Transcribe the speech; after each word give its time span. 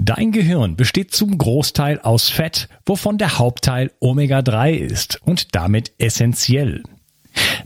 Dein 0.00 0.30
Gehirn 0.30 0.76
besteht 0.76 1.12
zum 1.12 1.36
Großteil 1.36 1.98
aus 1.98 2.28
Fett, 2.28 2.68
wovon 2.86 3.18
der 3.18 3.40
Hauptteil 3.40 3.90
Omega-3 3.98 4.70
ist 4.70 5.20
und 5.24 5.56
damit 5.56 5.90
essentiell. 5.98 6.84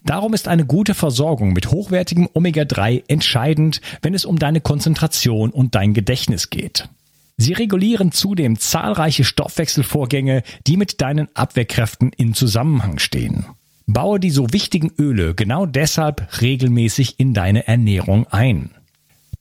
Darum 0.02 0.32
ist 0.32 0.48
eine 0.48 0.64
gute 0.64 0.94
Versorgung 0.94 1.52
mit 1.52 1.70
hochwertigem 1.70 2.30
Omega-3 2.32 3.02
entscheidend, 3.06 3.82
wenn 4.00 4.14
es 4.14 4.24
um 4.24 4.38
deine 4.38 4.62
Konzentration 4.62 5.50
und 5.50 5.74
dein 5.74 5.92
Gedächtnis 5.92 6.48
geht. 6.48 6.88
Sie 7.36 7.52
regulieren 7.52 8.12
zudem 8.12 8.58
zahlreiche 8.58 9.24
Stoffwechselvorgänge, 9.24 10.42
die 10.66 10.78
mit 10.78 11.02
deinen 11.02 11.28
Abwehrkräften 11.36 12.12
in 12.16 12.32
Zusammenhang 12.32 12.98
stehen. 12.98 13.44
Baue 13.86 14.18
die 14.18 14.30
so 14.30 14.54
wichtigen 14.54 14.90
Öle 14.98 15.34
genau 15.34 15.66
deshalb 15.66 16.40
regelmäßig 16.40 17.20
in 17.20 17.34
deine 17.34 17.66
Ernährung 17.66 18.26
ein. 18.28 18.70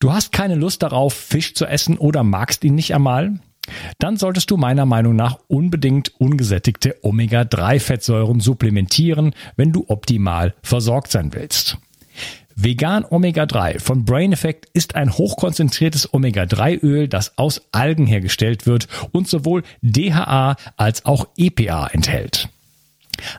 Du 0.01 0.11
hast 0.11 0.31
keine 0.31 0.55
Lust 0.55 0.81
darauf, 0.81 1.13
Fisch 1.13 1.53
zu 1.53 1.67
essen 1.67 1.99
oder 1.99 2.23
magst 2.23 2.63
ihn 2.63 2.73
nicht 2.73 2.95
einmal? 2.95 3.39
Dann 3.99 4.17
solltest 4.17 4.49
du 4.49 4.57
meiner 4.57 4.87
Meinung 4.87 5.15
nach 5.15 5.37
unbedingt 5.47 6.19
ungesättigte 6.19 6.97
Omega-3-Fettsäuren 7.03 8.39
supplementieren, 8.39 9.35
wenn 9.57 9.71
du 9.71 9.85
optimal 9.89 10.55
versorgt 10.63 11.11
sein 11.11 11.35
willst. 11.35 11.77
Vegan 12.55 13.05
Omega 13.07 13.45
3 13.45 13.77
von 13.77 14.03
Brain 14.03 14.33
Effect 14.33 14.65
ist 14.73 14.95
ein 14.95 15.15
hochkonzentriertes 15.15 16.11
Omega 16.15 16.47
3 16.47 16.77
Öl, 16.77 17.07
das 17.07 17.37
aus 17.37 17.61
Algen 17.71 18.07
hergestellt 18.07 18.65
wird 18.65 18.87
und 19.11 19.27
sowohl 19.27 19.61
DHA 19.83 20.55
als 20.77 21.05
auch 21.05 21.27
EPA 21.37 21.87
enthält. 21.93 22.49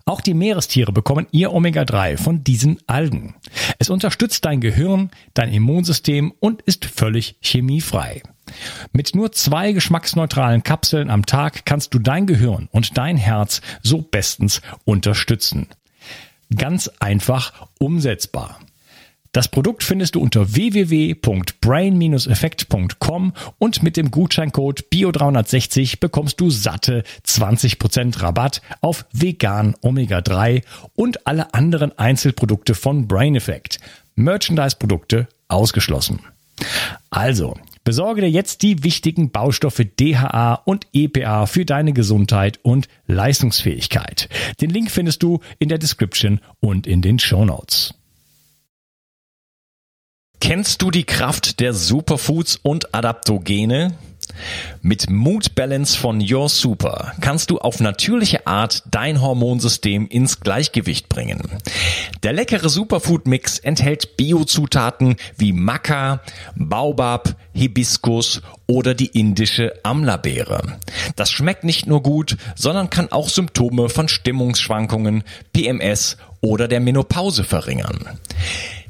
Auch 0.05 0.21
die 0.21 0.35
Meerestiere 0.35 0.93
bekommen 0.93 1.27
ihr 1.31 1.53
Omega-3 1.53 2.17
von 2.17 2.45
diesen 2.45 2.79
Algen. 2.87 3.35
Es 3.79 3.91
unterstützt 3.91 4.45
dein 4.45 4.61
Gehirn, 4.61 5.11
dein 5.35 5.53
Immunsystem 5.53 6.33
und 6.41 6.63
ist 6.63 6.85
völlig 6.85 7.37
chemiefrei. 7.41 8.23
Mit 8.93 9.15
nur 9.15 9.33
zwei 9.33 9.73
geschmacksneutralen 9.73 10.63
Kapseln 10.63 11.11
am 11.11 11.27
Tag 11.27 11.65
kannst 11.65 11.95
du 11.95 11.99
dein 11.99 12.27
Gehirn 12.27 12.69
und 12.73 12.99
dein 12.99 13.17
Herz 13.17 13.61
so 13.83 14.03
bestens 14.03 14.61
unterstützen. 14.85 15.69
Ganz 16.55 16.91
einfach 16.99 17.69
umsetzbar. 17.79 18.59
Das 19.33 19.49
Produkt 19.49 19.83
findest 19.83 20.15
du 20.15 20.21
unter 20.21 20.55
www.brain-effekt.com 20.55 23.33
und 23.59 23.83
mit 23.83 23.97
dem 23.97 24.11
Gutscheincode 24.11 24.85
BIO360 24.93 26.01
bekommst 26.01 26.39
du 26.39 26.51
satte 26.51 27.03
20% 27.27 28.21
Rabatt 28.21 28.61
auf 28.83 29.07
vegan 29.11 29.75
Omega 29.81 30.21
3 30.21 30.61
und 30.95 31.27
alle 31.27 31.55
anderen 31.55 31.99
Einzelprodukte 31.99 32.75
von 32.75 33.09
Brain 33.09 33.35
Effect. 33.35 33.81
Merchandise-Produkte 34.17 35.29
ausgeschlossen. 35.49 36.21
Also, 37.09 37.57
besorge 37.85 38.21
dir 38.21 38.31
jetzt 38.31 38.61
die 38.61 38.85
wichtigen 38.85 39.31
Baustoffe 39.31 39.87
DHA 39.99 40.61
und 40.67 40.87
EPA 40.93 41.47
für 41.47 41.65
deine 41.65 41.95
Gesundheit 41.95 42.61
und 42.63 42.87
Leistungsfähigkeit. 43.07 44.29
Den 44.61 44.69
Link 44.69 44.91
findest 44.91 45.23
du 45.23 45.41
in 45.59 45.71
der 45.71 45.79
Description 45.79 46.39
und 46.61 46.87
in 46.87 47.01
den 47.01 47.19
Show 47.19 47.47
Notes. 47.47 47.95
Kennst 50.43 50.83
du 50.83 50.91
die 50.91 51.05
Kraft 51.05 51.61
der 51.61 51.73
Superfoods 51.73 52.59
und 52.65 52.97
Adaptogene? 52.97 53.95
Mit 54.81 55.09
Mood 55.09 55.55
Balance 55.55 55.97
von 55.97 56.21
Your 56.21 56.49
Super 56.49 57.13
kannst 57.21 57.51
du 57.51 57.59
auf 57.59 57.79
natürliche 57.79 58.45
Art 58.45 58.83
dein 58.91 59.21
Hormonsystem 59.21 60.09
ins 60.09 60.41
Gleichgewicht 60.41 61.09
bringen. 61.09 61.43
Der 62.25 62.33
leckere 62.33 62.69
Superfood 62.69 63.29
Mix 63.29 63.61
enthält 63.61 64.17
Biozutaten 64.17 65.15
wie 65.39 65.53
Maca, 65.53 66.23
Baobab, 66.57 67.37
Hibiskus 67.53 68.43
oder 68.67 68.95
die 68.95 69.17
indische 69.17 69.73
Amla-Beere. 69.85 70.81
Das 71.15 71.31
schmeckt 71.31 71.63
nicht 71.63 71.87
nur 71.87 72.03
gut, 72.03 72.37
sondern 72.57 72.91
kann 72.91 73.13
auch 73.13 73.29
Symptome 73.29 73.89
von 73.89 74.09
Stimmungsschwankungen, 74.09 75.23
PMS 75.53 76.17
oder 76.41 76.67
der 76.67 76.81
Menopause 76.81 77.45
verringern. 77.45 78.19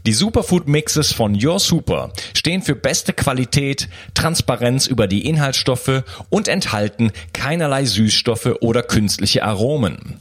Die 0.05 0.13
Superfood 0.13 0.67
Mixes 0.67 1.13
von 1.13 1.39
Your 1.41 1.61
Super 1.61 2.13
stehen 2.35 2.63
für 2.63 2.75
beste 2.75 3.13
Qualität, 3.13 3.89
Transparenz 4.15 4.89
über 4.89 5.07
die 5.07 5.29
Inhaltsstoffe 5.29 6.03
und 6.29 6.49
enthalten 6.49 7.13
keinerlei 7.33 7.85
Süßstoffe 7.85 8.57
oder 8.61 8.83
künstliche 8.83 9.45
Aromen. 9.45 10.19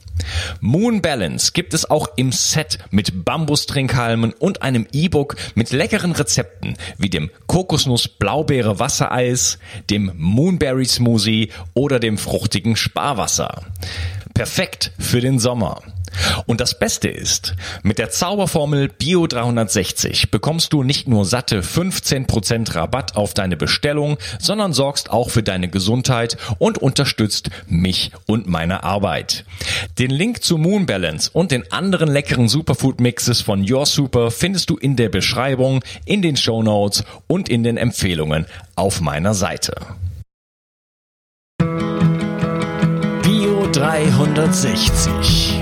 Moon 0.60 1.02
Balance 1.02 1.50
gibt 1.52 1.74
es 1.74 1.90
auch 1.90 2.10
im 2.14 2.30
Set 2.30 2.78
mit 2.92 3.24
Bambustrinkhalmen 3.24 4.32
und 4.32 4.62
einem 4.62 4.86
E-Book 4.92 5.34
mit 5.56 5.72
leckeren 5.72 6.12
Rezepten 6.12 6.76
wie 6.96 7.10
dem 7.10 7.30
Kokosnuss 7.48 8.06
Blaubeere 8.06 8.78
Wassereis, 8.78 9.58
dem 9.90 10.12
Moonberry 10.14 10.84
Smoothie 10.84 11.50
oder 11.74 11.98
dem 11.98 12.18
fruchtigen 12.18 12.76
Sparwasser. 12.76 13.62
Perfekt 14.32 14.92
für 15.00 15.20
den 15.20 15.40
Sommer. 15.40 15.82
Und 16.46 16.60
das 16.60 16.78
Beste 16.78 17.08
ist, 17.08 17.54
mit 17.82 17.98
der 17.98 18.10
Zauberformel 18.10 18.88
Bio 18.88 19.26
360 19.26 20.30
bekommst 20.30 20.72
du 20.72 20.82
nicht 20.82 21.08
nur 21.08 21.24
satte 21.24 21.62
15% 21.62 22.74
Rabatt 22.74 23.16
auf 23.16 23.34
deine 23.34 23.56
Bestellung, 23.56 24.18
sondern 24.38 24.72
sorgst 24.72 25.10
auch 25.10 25.30
für 25.30 25.42
deine 25.42 25.68
Gesundheit 25.68 26.36
und 26.58 26.78
unterstützt 26.78 27.50
mich 27.66 28.12
und 28.26 28.46
meine 28.46 28.84
Arbeit. 28.84 29.44
Den 29.98 30.10
Link 30.10 30.42
zu 30.42 30.58
Moon 30.58 30.86
Balance 30.86 31.30
und 31.32 31.50
den 31.50 31.70
anderen 31.72 32.08
leckeren 32.10 32.48
Superfood 32.48 33.00
Mixes 33.00 33.40
von 33.40 33.64
Your 33.70 33.86
Super 33.86 34.30
findest 34.30 34.70
du 34.70 34.76
in 34.76 34.96
der 34.96 35.08
Beschreibung, 35.08 35.82
in 36.04 36.22
den 36.22 36.36
Show 36.36 36.62
Notes 36.62 37.04
und 37.26 37.48
in 37.48 37.62
den 37.62 37.76
Empfehlungen 37.76 38.46
auf 38.76 39.00
meiner 39.00 39.34
Seite. 39.34 39.74
Bio 43.22 43.68
360 43.72 45.61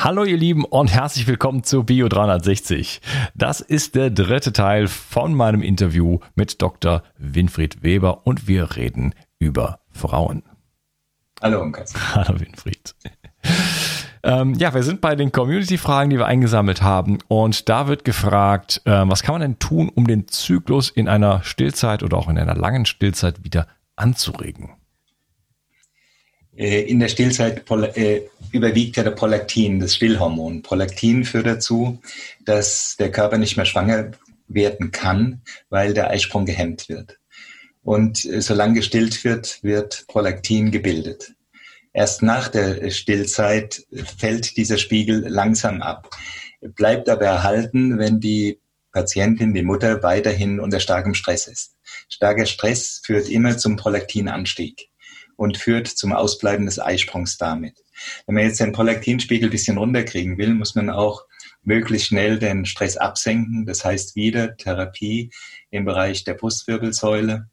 Hallo 0.00 0.22
ihr 0.22 0.36
Lieben 0.36 0.64
und 0.64 0.94
herzlich 0.94 1.26
willkommen 1.26 1.64
zu 1.64 1.82
Bio 1.82 2.08
360. 2.08 3.00
Das 3.34 3.60
ist 3.60 3.96
der 3.96 4.10
dritte 4.10 4.52
Teil 4.52 4.86
von 4.86 5.34
meinem 5.34 5.60
Interview 5.60 6.20
mit 6.36 6.62
Dr. 6.62 7.02
Winfried 7.18 7.82
Weber 7.82 8.24
und 8.24 8.46
wir 8.46 8.76
reden 8.76 9.12
über 9.40 9.80
Frauen. 9.90 10.44
Hallo 11.42 11.60
Unkas. 11.60 11.94
Hallo 12.14 12.38
Winfried. 12.38 12.94
Ähm, 14.22 14.54
ja, 14.54 14.72
wir 14.72 14.84
sind 14.84 15.00
bei 15.00 15.16
den 15.16 15.32
Community-Fragen, 15.32 16.10
die 16.10 16.18
wir 16.18 16.26
eingesammelt 16.26 16.80
haben. 16.80 17.18
Und 17.26 17.68
da 17.68 17.88
wird 17.88 18.04
gefragt, 18.04 18.80
äh, 18.84 19.02
was 19.04 19.24
kann 19.24 19.34
man 19.34 19.42
denn 19.42 19.58
tun, 19.58 19.88
um 19.88 20.06
den 20.06 20.28
Zyklus 20.28 20.90
in 20.90 21.08
einer 21.08 21.42
Stillzeit 21.42 22.04
oder 22.04 22.18
auch 22.18 22.28
in 22.28 22.38
einer 22.38 22.54
langen 22.54 22.86
Stillzeit 22.86 23.42
wieder 23.42 23.66
anzuregen? 23.96 24.76
Äh, 26.58 26.80
in 26.82 26.98
der 26.98 27.08
Stillzeit 27.08 27.70
äh, 27.70 28.22
überwiegt 28.50 28.96
ja 28.96 29.04
der 29.04 29.12
Prolaktin, 29.12 29.78
das 29.78 29.94
Stillhormon. 29.94 30.62
Prolaktin 30.62 31.24
führt 31.24 31.46
dazu, 31.46 32.00
dass 32.44 32.96
der 32.98 33.12
Körper 33.12 33.38
nicht 33.38 33.56
mehr 33.56 33.66
schwanger 33.66 34.10
werden 34.48 34.90
kann, 34.90 35.42
weil 35.70 35.94
der 35.94 36.10
Eisprung 36.10 36.46
gehemmt 36.46 36.88
wird. 36.88 37.18
Und 37.84 38.24
äh, 38.24 38.40
solange 38.40 38.74
gestillt 38.74 39.22
wird, 39.22 39.62
wird 39.62 40.04
Prolaktin 40.08 40.72
gebildet. 40.72 41.32
Erst 41.92 42.22
nach 42.22 42.48
der 42.48 42.90
Stillzeit 42.90 43.86
fällt 44.18 44.56
dieser 44.56 44.78
Spiegel 44.78 45.26
langsam 45.28 45.80
ab, 45.80 46.10
bleibt 46.60 47.08
aber 47.08 47.24
erhalten, 47.24 47.98
wenn 47.98 48.20
die 48.20 48.58
Patientin, 48.92 49.54
die 49.54 49.62
Mutter 49.62 50.02
weiterhin 50.02 50.58
unter 50.60 50.80
starkem 50.80 51.14
Stress 51.14 51.46
ist. 51.46 51.76
Starker 52.08 52.46
Stress 52.46 53.00
führt 53.04 53.28
immer 53.28 53.56
zum 53.58 53.76
Prolaktinanstieg 53.76 54.88
und 55.38 55.56
führt 55.56 55.86
zum 55.86 56.12
Ausbleiben 56.12 56.66
des 56.66 56.80
Eisprungs 56.80 57.38
damit. 57.38 57.84
Wenn 58.26 58.34
man 58.34 58.44
jetzt 58.44 58.58
den 58.58 58.72
Prolaktinspiegel 58.72 59.48
bisschen 59.48 59.78
runterkriegen 59.78 60.36
will, 60.36 60.52
muss 60.52 60.74
man 60.74 60.90
auch 60.90 61.24
möglichst 61.62 62.08
schnell 62.08 62.40
den 62.40 62.66
Stress 62.66 62.96
absenken. 62.96 63.64
Das 63.64 63.84
heißt 63.84 64.16
wieder 64.16 64.56
Therapie 64.56 65.30
im 65.70 65.84
Bereich 65.84 66.24
der 66.24 66.34
Brustwirbelsäule, 66.34 67.48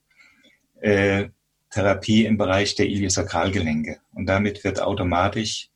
äh, 0.81 1.29
Therapie 1.69 2.25
im 2.25 2.37
Bereich 2.37 2.73
der 2.73 2.87
Iliosakralgelenke. 2.87 3.99
Und 4.15 4.25
damit 4.25 4.63
wird 4.63 4.81
automatisch 4.81 5.69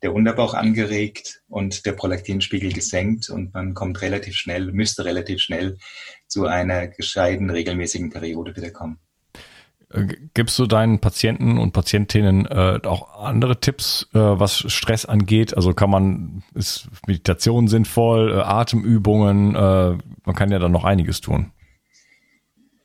der 0.00 0.14
Unterbauch 0.14 0.54
angeregt 0.54 1.42
und 1.48 1.84
der 1.84 1.92
Prolaktinspiegel 1.92 2.72
gesenkt 2.72 3.28
und 3.28 3.52
man 3.52 3.74
kommt 3.74 4.00
relativ 4.00 4.36
schnell, 4.36 4.72
müsste 4.72 5.04
relativ 5.04 5.40
schnell 5.40 5.76
zu 6.28 6.46
einer 6.46 6.88
gescheiten, 6.88 7.50
regelmäßigen 7.50 8.08
Periode 8.08 8.56
wiederkommen. 8.56 8.98
Gibst 10.34 10.58
du 10.58 10.66
deinen 10.66 11.00
Patienten 11.00 11.58
und 11.58 11.72
Patientinnen 11.72 12.46
äh, 12.46 12.80
auch 12.84 13.22
andere 13.22 13.60
Tipps, 13.60 14.08
äh, 14.14 14.18
was 14.18 14.72
Stress 14.72 15.04
angeht? 15.04 15.54
Also 15.56 15.74
kann 15.74 15.90
man, 15.90 16.42
ist 16.54 16.88
Meditation 17.06 17.68
sinnvoll, 17.68 18.32
äh, 18.32 18.40
Atemübungen, 18.40 19.54
äh, 19.54 19.98
man 20.24 20.34
kann 20.34 20.50
ja 20.50 20.58
dann 20.58 20.72
noch 20.72 20.84
einiges 20.84 21.20
tun. 21.20 21.52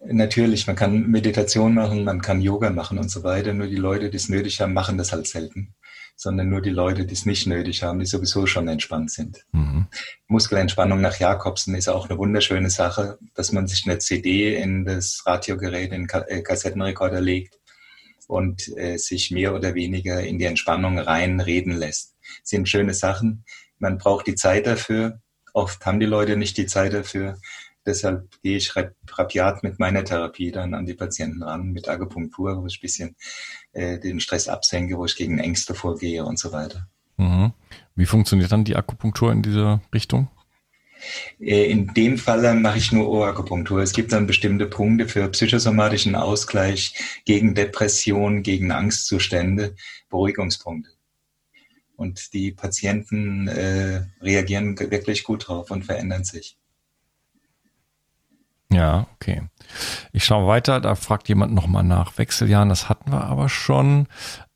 Natürlich, 0.05 0.67
man 0.67 0.75
kann 0.75 1.09
Meditation 1.09 1.73
machen, 1.73 2.03
man 2.03 2.21
kann 2.21 2.41
Yoga 2.41 2.69
machen 2.69 2.97
und 2.97 3.09
so 3.09 3.23
weiter. 3.23 3.53
Nur 3.53 3.67
die 3.67 3.75
Leute, 3.75 4.09
die 4.09 4.17
es 4.17 4.29
nötig 4.29 4.61
haben, 4.61 4.73
machen 4.73 4.97
das 4.97 5.11
halt 5.11 5.27
selten 5.27 5.73
sondern 6.17 6.49
nur 6.49 6.61
die 6.61 6.71
Leute, 6.71 7.05
die 7.05 7.13
es 7.13 7.27
nicht 7.27 7.45
nötig 7.45 7.83
haben, 7.83 7.99
die 7.99 8.07
sowieso 8.07 8.47
schon 8.47 8.67
entspannt 8.67 9.11
sind. 9.11 9.45
Mhm. 9.51 9.85
Muskelentspannung 10.27 10.99
nach 10.99 11.19
Jakobsen 11.19 11.75
ist 11.75 11.87
auch 11.87 12.09
eine 12.09 12.17
wunderschöne 12.17 12.71
Sache, 12.71 13.19
dass 13.35 13.51
man 13.51 13.67
sich 13.67 13.85
eine 13.85 13.99
CD 13.99 14.55
in 14.55 14.83
das 14.83 15.21
Radiogerät, 15.27 15.93
in 15.93 16.07
den 16.07 16.23
äh, 16.27 16.41
Kassettenrekorder 16.41 17.21
legt 17.21 17.59
und 18.27 18.75
äh, 18.77 18.97
sich 18.97 19.29
mehr 19.29 19.53
oder 19.53 19.75
weniger 19.75 20.21
in 20.21 20.39
die 20.39 20.45
Entspannung 20.45 20.97
reinreden 20.97 21.77
lässt. 21.77 22.15
Das 22.41 22.49
sind 22.49 22.67
schöne 22.67 22.95
Sachen. 22.95 23.45
Man 23.77 23.99
braucht 23.99 24.25
die 24.25 24.35
Zeit 24.35 24.65
dafür. 24.65 25.21
Oft 25.53 25.85
haben 25.85 25.99
die 25.99 26.07
Leute 26.07 26.35
nicht 26.35 26.57
die 26.57 26.65
Zeit 26.65 26.93
dafür. 26.93 27.37
Deshalb 27.87 28.29
gehe 28.41 28.57
ich 28.57 28.73
rapiat 28.75 29.63
mit 29.63 29.79
meiner 29.79 30.03
Therapie 30.03 30.51
dann 30.51 30.73
an 30.73 30.85
die 30.85 30.93
Patienten 30.93 31.41
ran, 31.41 31.71
mit 31.71 31.87
Akupunktur, 31.87 32.61
wo 32.61 32.65
ich 32.65 32.79
ein 32.79 32.81
bisschen 32.81 33.15
äh, 33.77 33.99
den 33.99 34.19
Stress 34.19 34.47
absenke, 34.47 34.97
wo 34.97 35.05
ich 35.05 35.15
gegen 35.15 35.37
Ängste 35.37 35.75
vorgehe 35.75 36.25
und 36.25 36.39
so 36.39 36.51
weiter. 36.51 36.87
Mhm. 37.17 37.53
Wie 37.95 38.05
funktioniert 38.05 38.51
dann 38.51 38.63
die 38.63 38.75
Akupunktur 38.75 39.31
in 39.31 39.43
dieser 39.43 39.81
Richtung? 39.93 40.29
Äh, 41.39 41.69
in 41.69 41.93
dem 41.93 42.17
Fall 42.17 42.55
mache 42.55 42.79
ich 42.79 42.91
nur 42.91 43.07
Ohrakupunktur. 43.07 43.81
Es 43.81 43.93
gibt 43.93 44.11
dann 44.11 44.25
bestimmte 44.25 44.65
Punkte 44.65 45.07
für 45.07 45.27
psychosomatischen 45.29 46.15
Ausgleich, 46.15 46.95
gegen 47.25 47.53
Depression, 47.53 48.41
gegen 48.41 48.71
Angstzustände, 48.71 49.75
Beruhigungspunkte. 50.09 50.89
Und 51.95 52.33
die 52.33 52.51
Patienten 52.51 53.47
äh, 53.47 54.05
reagieren 54.21 54.79
wirklich 54.79 55.23
gut 55.23 55.47
drauf 55.47 55.71
und 55.71 55.85
verändern 55.85 56.23
sich. 56.23 56.57
Ja, 58.71 59.07
okay. 59.15 59.43
Ich 60.11 60.25
schaue 60.25 60.47
weiter, 60.47 60.81
da 60.81 60.95
fragt 60.95 61.29
jemand 61.29 61.53
nochmal 61.53 61.83
nach 61.83 62.17
Wechseljahren, 62.17 62.69
das 62.69 62.89
hatten 62.89 63.11
wir 63.11 63.23
aber 63.23 63.49
schon. 63.49 64.07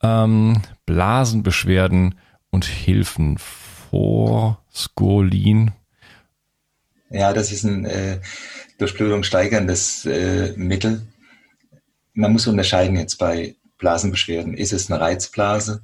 Ähm, 0.02 0.62
Blasenbeschwerden 0.86 2.16
und 2.50 2.66
Hilfen 2.66 3.38
vor 3.38 4.64
Skolin. 4.74 5.72
Ja, 7.10 7.34
das 7.34 7.52
ist 7.52 7.64
ein 7.64 7.86
äh, 7.86 8.20
Durchblutung 8.78 9.24
steigerndes 9.24 10.06
äh, 10.06 10.54
Mittel. 10.56 11.02
Man 12.14 12.34
muss 12.34 12.48
unterscheiden 12.48 12.98
jetzt 12.98 13.18
bei 13.18 13.56
Blasenbeschwerden. 13.78 14.54
Ist 14.54 14.74
es 14.74 14.92
eine 14.92 15.02
Reizblase? 15.02 15.84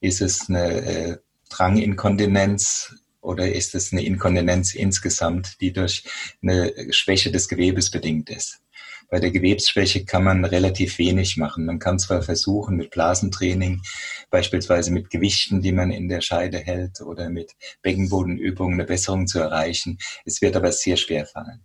Ist 0.00 0.20
es 0.20 0.48
eine 0.48 0.64
äh, 0.64 1.16
Dranginkontinenz? 1.48 2.94
Oder 3.24 3.50
ist 3.50 3.74
es 3.74 3.92
eine 3.92 4.04
Inkontinenz 4.04 4.74
insgesamt, 4.74 5.60
die 5.60 5.72
durch 5.72 6.04
eine 6.42 6.72
Schwäche 6.90 7.32
des 7.32 7.48
Gewebes 7.48 7.90
bedingt 7.90 8.30
ist? 8.30 8.60
Bei 9.08 9.20
der 9.20 9.30
Gewebsschwäche 9.30 10.04
kann 10.04 10.24
man 10.24 10.44
relativ 10.44 10.98
wenig 10.98 11.36
machen. 11.36 11.66
Man 11.66 11.78
kann 11.78 11.98
zwar 11.98 12.22
versuchen, 12.22 12.76
mit 12.76 12.90
Blasentraining, 12.90 13.82
beispielsweise 14.30 14.90
mit 14.90 15.10
Gewichten, 15.10 15.62
die 15.62 15.72
man 15.72 15.90
in 15.90 16.08
der 16.08 16.20
Scheide 16.20 16.58
hält 16.58 17.00
oder 17.00 17.28
mit 17.28 17.52
Beckenbodenübungen 17.82 18.74
eine 18.74 18.84
Besserung 18.84 19.26
zu 19.26 19.38
erreichen. 19.40 19.98
Es 20.24 20.42
wird 20.42 20.56
aber 20.56 20.72
sehr 20.72 20.96
schwer 20.96 21.26
fallen. 21.26 21.62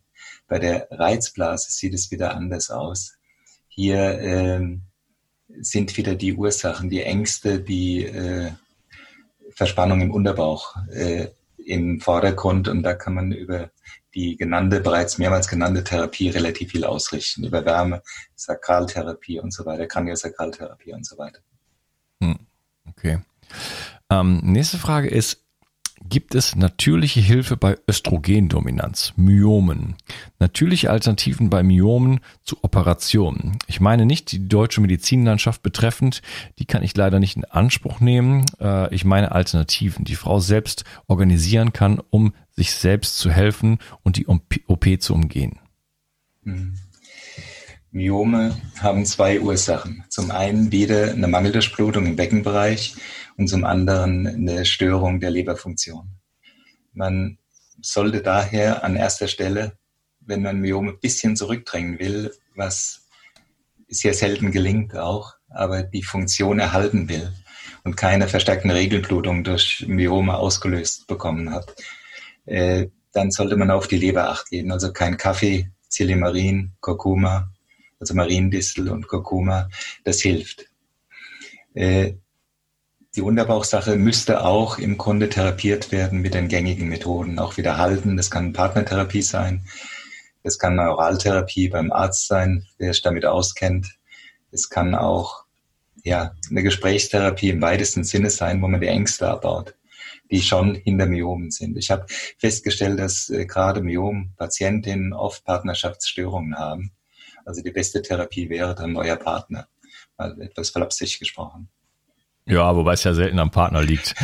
Bei 0.47 0.59
der 0.59 0.87
Reizblase 0.91 1.71
sieht 1.71 1.93
es 1.93 2.11
wieder 2.11 2.35
anders 2.35 2.69
aus. 2.69 3.13
Hier 3.67 3.99
äh, 4.19 4.77
sind 5.61 5.97
wieder 5.97 6.15
die 6.15 6.33
Ursachen, 6.33 6.89
die 6.89 7.03
Ängste, 7.03 7.59
die 7.61 8.05
äh, 8.05 8.51
Verspannung 9.51 10.01
im 10.01 10.11
Unterbauch 10.11 10.75
äh, 10.91 11.27
im 11.69 11.99
Vordergrund 11.99 12.67
und 12.67 12.83
da 12.83 12.95
kann 12.95 13.13
man 13.13 13.31
über 13.31 13.69
die 14.15 14.35
genannte, 14.37 14.79
bereits 14.79 15.19
mehrmals 15.19 15.47
genannte 15.47 15.83
Therapie 15.83 16.29
relativ 16.29 16.71
viel 16.71 16.83
ausrichten. 16.83 17.43
Über 17.43 17.63
Wärme, 17.63 18.01
Sakraltherapie 18.35 19.39
und 19.39 19.53
so 19.53 19.65
weiter, 19.65 19.85
Kraniosakraltherapie 19.85 20.93
und 20.93 21.05
so 21.05 21.17
weiter. 21.17 21.39
Hm, 22.21 22.39
okay. 22.87 23.19
Ähm, 24.09 24.41
nächste 24.43 24.79
Frage 24.79 25.09
ist, 25.09 25.45
Gibt 26.09 26.33
es 26.33 26.55
natürliche 26.55 27.19
Hilfe 27.19 27.55
bei 27.55 27.77
Östrogendominanz, 27.87 29.13
Myomen? 29.15 29.95
Natürliche 30.39 30.89
Alternativen 30.89 31.51
bei 31.51 31.61
Myomen 31.61 32.21
zu 32.43 32.57
Operationen. 32.63 33.59
Ich 33.67 33.79
meine 33.79 34.07
nicht 34.07 34.31
die 34.31 34.47
deutsche 34.47 34.81
Medizinlandschaft 34.81 35.61
betreffend, 35.61 36.23
die 36.57 36.65
kann 36.65 36.81
ich 36.81 36.97
leider 36.97 37.19
nicht 37.19 37.35
in 37.35 37.45
Anspruch 37.45 37.99
nehmen. 37.99 38.43
Äh, 38.59 38.93
ich 38.93 39.05
meine 39.05 39.33
Alternativen, 39.33 40.03
die 40.03 40.15
Frau 40.15 40.39
selbst 40.39 40.83
organisieren 41.05 41.73
kann, 41.73 42.01
um 42.09 42.33
sich 42.49 42.71
selbst 42.71 43.19
zu 43.19 43.29
helfen 43.29 43.77
und 44.01 44.17
die 44.17 44.25
OP 44.25 44.85
zu 44.99 45.13
umgehen. 45.13 45.59
Hm. 46.43 46.73
Myome 47.91 48.55
haben 48.79 49.05
zwei 49.05 49.39
Ursachen. 49.39 50.03
Zum 50.09 50.29
einen 50.31 50.71
wieder 50.71 51.11
eine 51.11 51.27
Mangeldurchblutung 51.27 52.05
im 52.05 52.15
Beckenbereich 52.15 52.95
und 53.37 53.47
zum 53.47 53.65
anderen 53.65 54.27
eine 54.27 54.65
Störung 54.65 55.19
der 55.19 55.31
Leberfunktion. 55.31 56.11
Man 56.93 57.39
sollte 57.81 58.21
daher 58.21 58.83
an 58.83 58.95
erster 58.95 59.27
Stelle, 59.27 59.77
wenn 60.19 60.43
man 60.43 60.59
Myome 60.59 60.91
ein 60.91 60.99
bisschen 60.99 61.35
zurückdrängen 61.35 61.97
will, 61.97 62.31
was 62.55 63.07
sehr 63.87 64.13
selten 64.13 64.51
gelingt 64.51 64.95
auch, 64.95 65.33
aber 65.49 65.81
die 65.81 66.03
Funktion 66.03 66.59
erhalten 66.59 67.09
will 67.09 67.31
und 67.83 67.95
keine 67.95 68.27
verstärkten 68.27 68.69
Regelblutung 68.69 69.43
durch 69.43 69.85
Myome 69.87 70.37
ausgelöst 70.37 71.07
bekommen 71.07 71.51
hat, 71.51 71.73
äh, 72.45 72.87
dann 73.13 73.31
sollte 73.31 73.55
man 73.55 73.71
auf 73.71 73.87
die 73.87 73.97
Leber 73.97 74.29
acht 74.29 74.49
geben. 74.49 74.71
Also 74.71 74.93
kein 74.93 75.17
Kaffee, 75.17 75.71
Zilimarin, 75.87 76.73
Kurkuma, 76.81 77.51
also 77.99 78.13
Mariendistel 78.13 78.89
und 78.89 79.07
Kurkuma, 79.07 79.69
das 80.03 80.21
hilft. 80.21 80.65
Äh, 81.73 82.13
die 83.15 83.21
Unterbauchsache 83.21 83.95
müsste 83.95 84.45
auch 84.45 84.77
im 84.77 84.97
Grunde 84.97 85.29
therapiert 85.29 85.91
werden 85.91 86.21
mit 86.21 86.35
den 86.35 86.47
gängigen 86.47 86.87
Methoden. 86.87 87.39
Auch 87.39 87.57
wieder 87.57 87.77
halten, 87.77 88.15
das 88.17 88.29
kann 88.29 88.53
Partnertherapie 88.53 89.23
sein, 89.23 89.65
das 90.43 90.57
kann 90.57 90.79
eine 90.79 90.91
Oraltherapie 90.91 91.69
beim 91.69 91.91
Arzt 91.91 92.27
sein, 92.27 92.65
der 92.79 92.93
sich 92.93 93.01
damit 93.01 93.25
auskennt. 93.25 93.97
Es 94.51 94.69
kann 94.69 94.95
auch 94.95 95.43
ja, 96.03 96.33
eine 96.49 96.63
Gesprächstherapie 96.63 97.49
im 97.49 97.61
weitesten 97.61 98.03
Sinne 98.03 98.29
sein, 98.29 98.61
wo 98.61 98.67
man 98.67 98.79
die 98.79 98.87
Ängste 98.87 99.27
abbaut, 99.27 99.75
die 100.31 100.41
schon 100.41 100.75
hinter 100.75 101.07
Myomen 101.07 101.51
sind. 101.51 101.77
Ich 101.77 101.91
habe 101.91 102.05
festgestellt, 102.37 102.99
dass 102.99 103.29
äh, 103.29 103.45
gerade 103.45 103.81
Myom-Patientinnen 103.81 105.13
oft 105.13 105.43
Partnerschaftsstörungen 105.43 106.57
haben. 106.57 106.91
Also 107.45 107.61
die 107.61 107.71
beste 107.71 108.01
Therapie 108.01 108.49
wäre 108.49 108.75
dann 108.75 108.93
neuer 108.93 109.15
Partner, 109.15 109.67
mal 110.17 110.39
etwas 110.41 110.69
flapsig 110.69 111.19
gesprochen. 111.19 111.69
Ja, 112.49 112.75
wobei 112.75 112.93
es 112.93 113.03
ja 113.03 113.13
selten 113.13 113.37
am 113.37 113.51
Partner 113.51 113.83
liegt. 113.83 114.15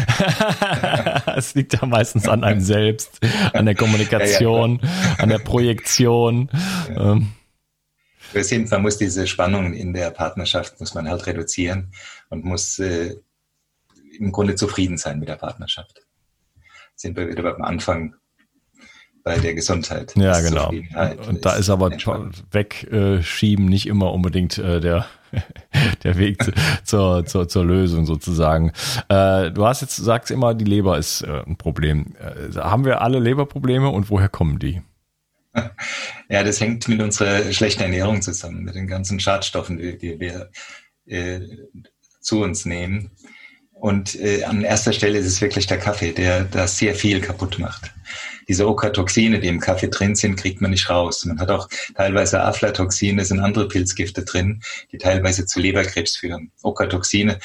es 1.36 1.54
liegt 1.54 1.74
ja 1.74 1.86
meistens 1.86 2.28
an 2.28 2.44
einem 2.44 2.60
selbst, 2.60 3.20
an 3.54 3.66
der 3.66 3.76
Kommunikation, 3.76 4.80
ja, 4.82 4.90
ja, 4.90 5.16
an 5.20 5.30
der 5.30 5.38
Projektion. 5.38 6.50
Ja. 6.90 7.12
Ähm. 7.12 7.34
Wir 8.34 8.44
sind, 8.44 8.72
man 8.72 8.82
muss 8.82 8.98
diese 8.98 9.28
Spannungen 9.28 9.74
in 9.74 9.94
der 9.94 10.10
Partnerschaft, 10.10 10.80
muss 10.80 10.96
man 10.96 11.08
halt 11.08 11.28
reduzieren 11.28 11.92
und 12.30 12.44
muss 12.44 12.80
äh, 12.80 13.16
im 14.18 14.32
Grunde 14.32 14.56
zufrieden 14.56 14.98
sein 14.98 15.20
mit 15.20 15.30
der 15.30 15.36
Partnerschaft. 15.36 16.02
Sind 16.96 17.16
wir 17.18 17.30
wieder 17.30 17.44
beim 17.44 17.62
Anfang 17.62 18.16
bei 19.26 19.40
der 19.40 19.56
Gesundheit. 19.56 20.14
Ja, 20.16 20.40
genau. 20.40 20.72
Und 21.28 21.44
da 21.44 21.56
ist 21.56 21.70
aber 21.70 21.90
wegschieben 22.52 23.66
nicht 23.66 23.88
immer 23.88 24.14
unbedingt 24.14 24.58
äh, 24.60 24.80
der 24.80 25.08
der 26.04 26.18
Weg 26.18 26.42
zu, 26.44 26.54
zur, 26.86 27.26
zur, 27.26 27.50
zur 27.50 27.66
Lösung 27.66 28.06
sozusagen. 28.06 28.72
Äh, 29.10 29.52
du 29.52 29.66
hast 29.66 29.82
jetzt 29.82 29.98
sagst 29.98 30.32
immer, 30.32 30.54
die 30.54 30.64
Leber 30.64 30.98
ist 30.98 31.24
äh, 31.24 31.42
ein 31.46 31.58
Problem. 31.58 32.16
Äh, 32.20 32.56
haben 32.58 32.86
wir 32.86 33.02
alle 33.02 33.20
Leberprobleme 33.20 33.90
und 33.90 34.10
woher 34.10 34.30
kommen 34.30 34.60
die? 34.60 34.82
Ja, 36.28 36.44
das 36.44 36.60
hängt 36.60 36.88
mit 36.88 37.00
unserer 37.02 37.54
schlechten 37.54 37.84
Ernährung 37.84 38.20
zusammen, 38.24 38.64
mit 38.64 38.74
den 38.74 38.88
ganzen 38.88 39.20
Schadstoffen, 39.20 39.78
die, 39.78 39.96
die 39.96 40.20
wir 40.20 40.50
äh, 41.06 41.40
zu 42.20 42.42
uns 42.42 42.66
nehmen. 42.66 43.12
Und 43.72 44.20
äh, 44.20 44.44
an 44.44 44.64
erster 44.64 44.92
Stelle 44.92 45.20
ist 45.20 45.28
es 45.28 45.42
wirklich 45.42 45.68
der 45.68 45.78
Kaffee, 45.78 46.14
der 46.14 46.46
da 46.46 46.66
sehr 46.66 46.96
viel 46.96 47.22
kaputt 47.22 47.60
macht 47.60 47.95
diese 48.48 48.68
Okatoxine, 48.68 49.40
die 49.40 49.48
im 49.48 49.60
Kaffee 49.60 49.90
drin 49.90 50.16
sind, 50.16 50.36
kriegt 50.36 50.62
man 50.62 50.72
nicht 50.72 50.90
raus. 50.90 51.26
Man 51.26 51.40
hat 51.40 51.50
auch 51.50 51.68
teilweise 51.96 52.42
Aflatoxine, 52.42 53.26
sind 53.26 53.40
andere 53.40 53.68
Pilzgifte 53.68 54.24
drin, 54.24 54.62
die 54.92 54.98
teilweise 54.98 55.46
zu 55.46 55.60
Leberkrebs 55.60 56.18
führen. 56.18 56.52
Okatoxine 56.62 57.40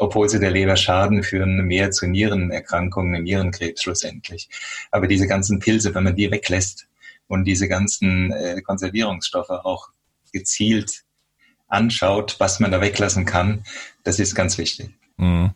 obwohl 0.00 0.28
sie 0.28 0.40
der 0.40 0.50
Leber 0.50 0.76
schaden, 0.76 1.22
führen 1.22 1.66
mehr 1.66 1.90
zu 1.90 2.06
Nierenerkrankungen, 2.06 3.22
Nierenkrebs 3.22 3.82
schlussendlich. 3.82 4.48
Aber 4.90 5.06
diese 5.06 5.26
ganzen 5.26 5.58
Pilze, 5.58 5.94
wenn 5.94 6.04
man 6.04 6.16
die 6.16 6.30
weglässt 6.30 6.88
und 7.28 7.44
diese 7.44 7.68
ganzen 7.68 8.32
äh, 8.32 8.62
Konservierungsstoffe 8.62 9.50
auch 9.50 9.90
gezielt 10.32 11.04
anschaut, 11.68 12.36
was 12.38 12.60
man 12.60 12.72
da 12.72 12.80
weglassen 12.80 13.26
kann, 13.26 13.64
das 14.02 14.18
ist 14.18 14.34
ganz 14.34 14.58
wichtig. 14.58 14.90
Mhm. 15.20 15.50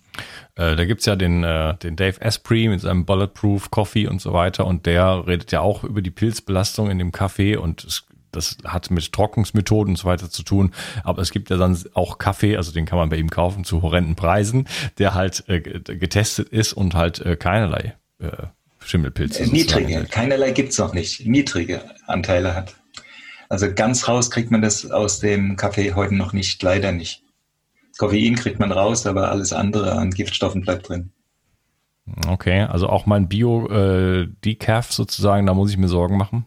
Äh, 0.57 0.77
da 0.77 0.85
gibt's 0.85 1.07
ja 1.07 1.17
den, 1.17 1.43
äh, 1.43 1.77
den 1.79 1.97
Dave 1.97 2.21
Asprey 2.21 2.69
mit 2.69 2.83
seinem 2.83 3.07
Bulletproof 3.07 3.71
Coffee 3.71 4.07
und 4.07 4.21
so 4.21 4.33
weiter 4.33 4.67
und 4.67 4.87
der 4.87 5.27
redet 5.27 5.51
ja 5.53 5.61
auch 5.61 5.85
über 5.85 6.03
die 6.03 6.11
Pilzbelastung 6.11 6.91
in 6.91 6.99
dem 6.99 7.13
Kaffee 7.13 7.57
und 7.57 7.83
es, 7.83 8.05
das 8.31 8.59
hat 8.65 8.91
mit 8.91 9.11
Trocknungsmethoden 9.13 9.93
und 9.93 9.97
so 9.97 10.07
weiter 10.07 10.29
zu 10.29 10.43
tun. 10.43 10.73
Aber 11.03 11.23
es 11.23 11.31
gibt 11.31 11.51
ja 11.51 11.57
dann 11.57 11.79
auch 11.95 12.19
Kaffee, 12.19 12.57
also 12.57 12.73
den 12.73 12.85
kann 12.85 12.99
man 12.99 13.09
bei 13.09 13.17
ihm 13.17 13.31
kaufen 13.31 13.65
zu 13.65 13.83
horrenden 13.83 14.17
Preisen, 14.17 14.69
der 14.99 15.15
halt 15.15 15.45
äh, 15.49 15.61
getestet 15.61 16.49
ist 16.51 16.73
und 16.75 16.95
halt 16.95 17.21
äh, 17.21 17.37
keinerlei 17.37 17.95
äh, 18.19 18.29
Schimmelpilze. 18.81 19.45
Niedrige, 19.45 20.05
keinerlei 20.11 20.51
gibt's 20.51 20.79
noch 20.79 20.93
nicht. 20.93 21.27
Niedrige 21.27 21.81
Anteile 22.07 22.55
hat. 22.55 22.75
Also 23.49 23.73
ganz 23.73 24.09
raus 24.09 24.31
kriegt 24.31 24.51
man 24.51 24.63
das 24.63 24.91
aus 24.91 25.21
dem 25.21 25.57
Kaffee 25.57 25.95
heute 25.95 26.15
noch 26.15 26.33
nicht, 26.33 26.63
leider 26.63 26.93
nicht. 26.93 27.24
Koffein 27.99 28.35
kriegt 28.35 28.59
man 28.59 28.73
raus, 28.73 29.07
aber 29.07 29.31
alles 29.31 29.53
andere 29.53 29.93
an 29.93 30.11
Giftstoffen 30.11 30.63
bleibt 30.63 30.89
drin. 30.89 31.11
Okay, 32.27 32.63
also 32.63 32.89
auch 32.89 33.07
mein 33.07 33.29
Bio-Decaf 33.29 34.91
äh, 34.91 34.93
sozusagen, 34.93 35.47
da 35.47 35.55
muss 35.55 35.71
ich 35.71 35.79
mir 35.79 35.89
Sorgen 35.89 36.17
machen? 36.17 36.45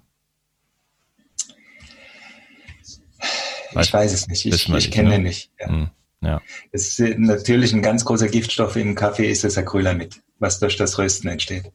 Ich 3.79 3.93
weiß 3.93 4.13
es 4.13 4.27
nicht, 4.27 4.45
ich, 4.45 4.69
ich 4.69 4.91
kenne 4.91 5.09
ne? 5.09 5.19
nicht. 5.19 5.51
Ja. 5.59 5.67
Hm, 5.67 5.89
ja. 6.21 6.41
Es 6.71 6.99
ist 6.99 7.19
natürlich 7.19 7.73
ein 7.73 7.81
ganz 7.81 8.05
großer 8.05 8.27
Giftstoff 8.27 8.75
im 8.75 8.95
Kaffee 8.95 9.29
ist 9.29 9.43
das 9.43 9.57
Acrylamid, 9.57 10.21
was 10.39 10.59
durch 10.59 10.77
das 10.77 10.97
Rösten 10.97 11.27
entsteht. 11.27 11.71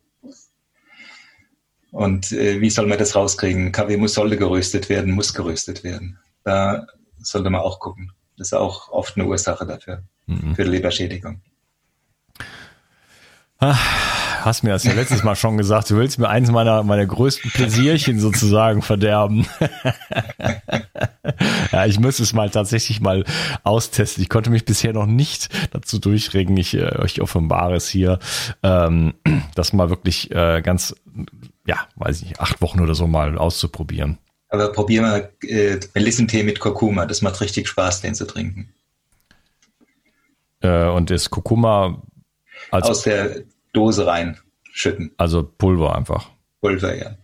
Und 1.91 2.33
äh, 2.33 2.61
wie 2.61 2.71
soll 2.71 2.87
man 2.87 2.99
das 2.99 3.15
rauskriegen? 3.15 3.71
Kaffee 3.71 3.99
muss 3.99 4.15
sollte 4.15 4.37
geröstet 4.37 4.89
werden, 4.89 5.13
muss 5.13 5.35
geröstet 5.35 5.85
werden. 5.85 6.19
Da 6.43 6.87
sollte 7.19 7.51
man 7.51 7.61
auch 7.61 7.81
gucken. 7.81 8.13
Das 8.37 8.49
ist 8.49 8.55
auch 8.55 8.91
oft 8.91 9.17
eine 9.17 9.27
Ursache 9.27 9.67
dafür, 9.67 10.03
mhm. 10.27 10.55
für 10.55 10.65
die 10.65 10.71
Leberschädigung. 10.71 11.41
Ach, 13.59 14.45
hast 14.45 14.65
mir 14.65 14.71
das 14.71 14.83
ja 14.83 14.93
letztes 14.93 15.23
Mal 15.23 15.37
schon 15.37 15.57
gesagt. 15.57 15.91
Du 15.91 15.97
willst 15.97 16.19
mir 16.19 16.29
eins 16.29 16.51
meiner, 16.51 16.83
meiner 16.83 17.07
größten 17.07 17.53
Pläsierchen 17.53 18.19
sozusagen 18.19 18.83
verderben. 18.83 19.47
ja, 21.73 21.87
ich 21.87 22.01
müsste 22.01 22.25
es 22.25 22.33
mal 22.33 22.51
tatsächlich 22.51 23.01
mal 23.01 23.25
austesten. 23.63 24.23
Ich 24.23 24.29
konnte 24.29 24.51
mich 24.51 24.65
bisher 24.65 24.93
noch 24.93 25.07
nicht 25.07 25.49
dazu 25.73 26.01
durchregen. 26.01 26.57
Ich 26.57 26.75
äh, 26.75 26.99
euch 26.99 27.21
offenbare 27.21 27.77
es 27.77 27.89
hier, 27.89 28.19
ähm, 28.65 29.15
das 29.55 29.73
mal 29.73 29.91
wirklich 29.91 30.33
äh, 30.33 30.61
ganz 30.63 30.97
ja, 31.67 31.77
weiß 31.97 32.23
ich 32.23 32.29
nicht, 32.29 32.41
acht 32.41 32.61
Wochen 32.61 32.81
oder 32.81 32.95
so 32.95 33.07
mal 33.07 33.39
auszuprobieren. 33.39 34.19
Aber 34.53 34.71
probier 34.71 35.01
mal 35.01 35.33
äh, 35.45 35.81
Melissentee 35.95 36.43
mit 36.43 36.61
Kurkuma. 36.61 37.07
Das 37.07 37.23
macht 37.23 37.41
richtig 37.41 37.69
Spaß, 37.69 38.03
den 38.03 38.15
zu 38.15 38.27
trinken. 38.27 38.71
Äh, 40.61 40.89
und 40.89 41.09
das 41.09 41.31
Kurkuma 41.31 42.03
also, 42.71 42.91
aus 42.91 43.03
der 43.03 43.45
Dose 43.73 44.07
reinschütten. 44.07 45.13
Also 45.17 45.43
Pulver 45.43 45.97
einfach. 45.97 46.29
Pulver, 46.61 46.95
ja. 46.95 47.17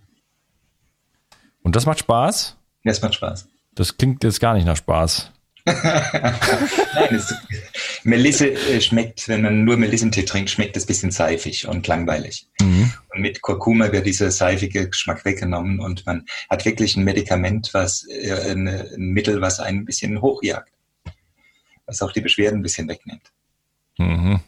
Und 1.63 1.77
das 1.77 1.85
macht 1.85 1.99
Spaß? 1.99 2.57
Das 2.85 3.03
macht 3.03 3.17
Spaß. 3.17 3.47
Das 3.75 3.99
klingt 3.99 4.25
jetzt 4.25 4.41
gar 4.41 4.55
nicht 4.55 4.65
nach 4.65 4.79
Spaß. 4.79 5.31
Nein, 5.67 7.15
es, 7.15 7.35
Melisse 8.05 8.53
äh, 8.53 8.81
schmeckt, 8.81 9.29
wenn 9.29 9.43
man 9.43 9.65
nur 9.65 9.77
Melissentee 9.77 10.23
trinkt, 10.23 10.49
schmeckt 10.49 10.79
es 10.79 10.85
ein 10.85 10.87
bisschen 10.87 11.11
seifig 11.11 11.69
und 11.69 11.87
langweilig. 11.87 12.49
Mhm. 12.59 12.91
Mit 13.19 13.43
Kurkuma 13.43 13.93
wird 13.93 14.07
dieser 14.07 14.31
seifige 14.31 14.89
Geschmack 14.89 15.25
weggenommen 15.25 15.81
und 15.81 16.07
man 16.07 16.25
hat 16.49 16.65
wirklich 16.65 16.97
ein 16.97 17.05
Medikament, 17.05 17.71
was 17.73 18.07
äh, 18.09 18.51
ein, 18.51 18.69
ein 18.69 19.11
Mittel, 19.11 19.41
was 19.41 19.61
einen 19.61 19.81
ein 19.81 19.85
bisschen 19.85 20.21
hochjagt. 20.23 20.73
Was 21.87 22.03
auch 22.03 22.13
die 22.13 22.21
Beschwerden 22.21 22.61
ein 22.61 22.63
bisschen 22.63 22.89
wegnimmt. 22.89 23.33
Mhm. 23.99 24.41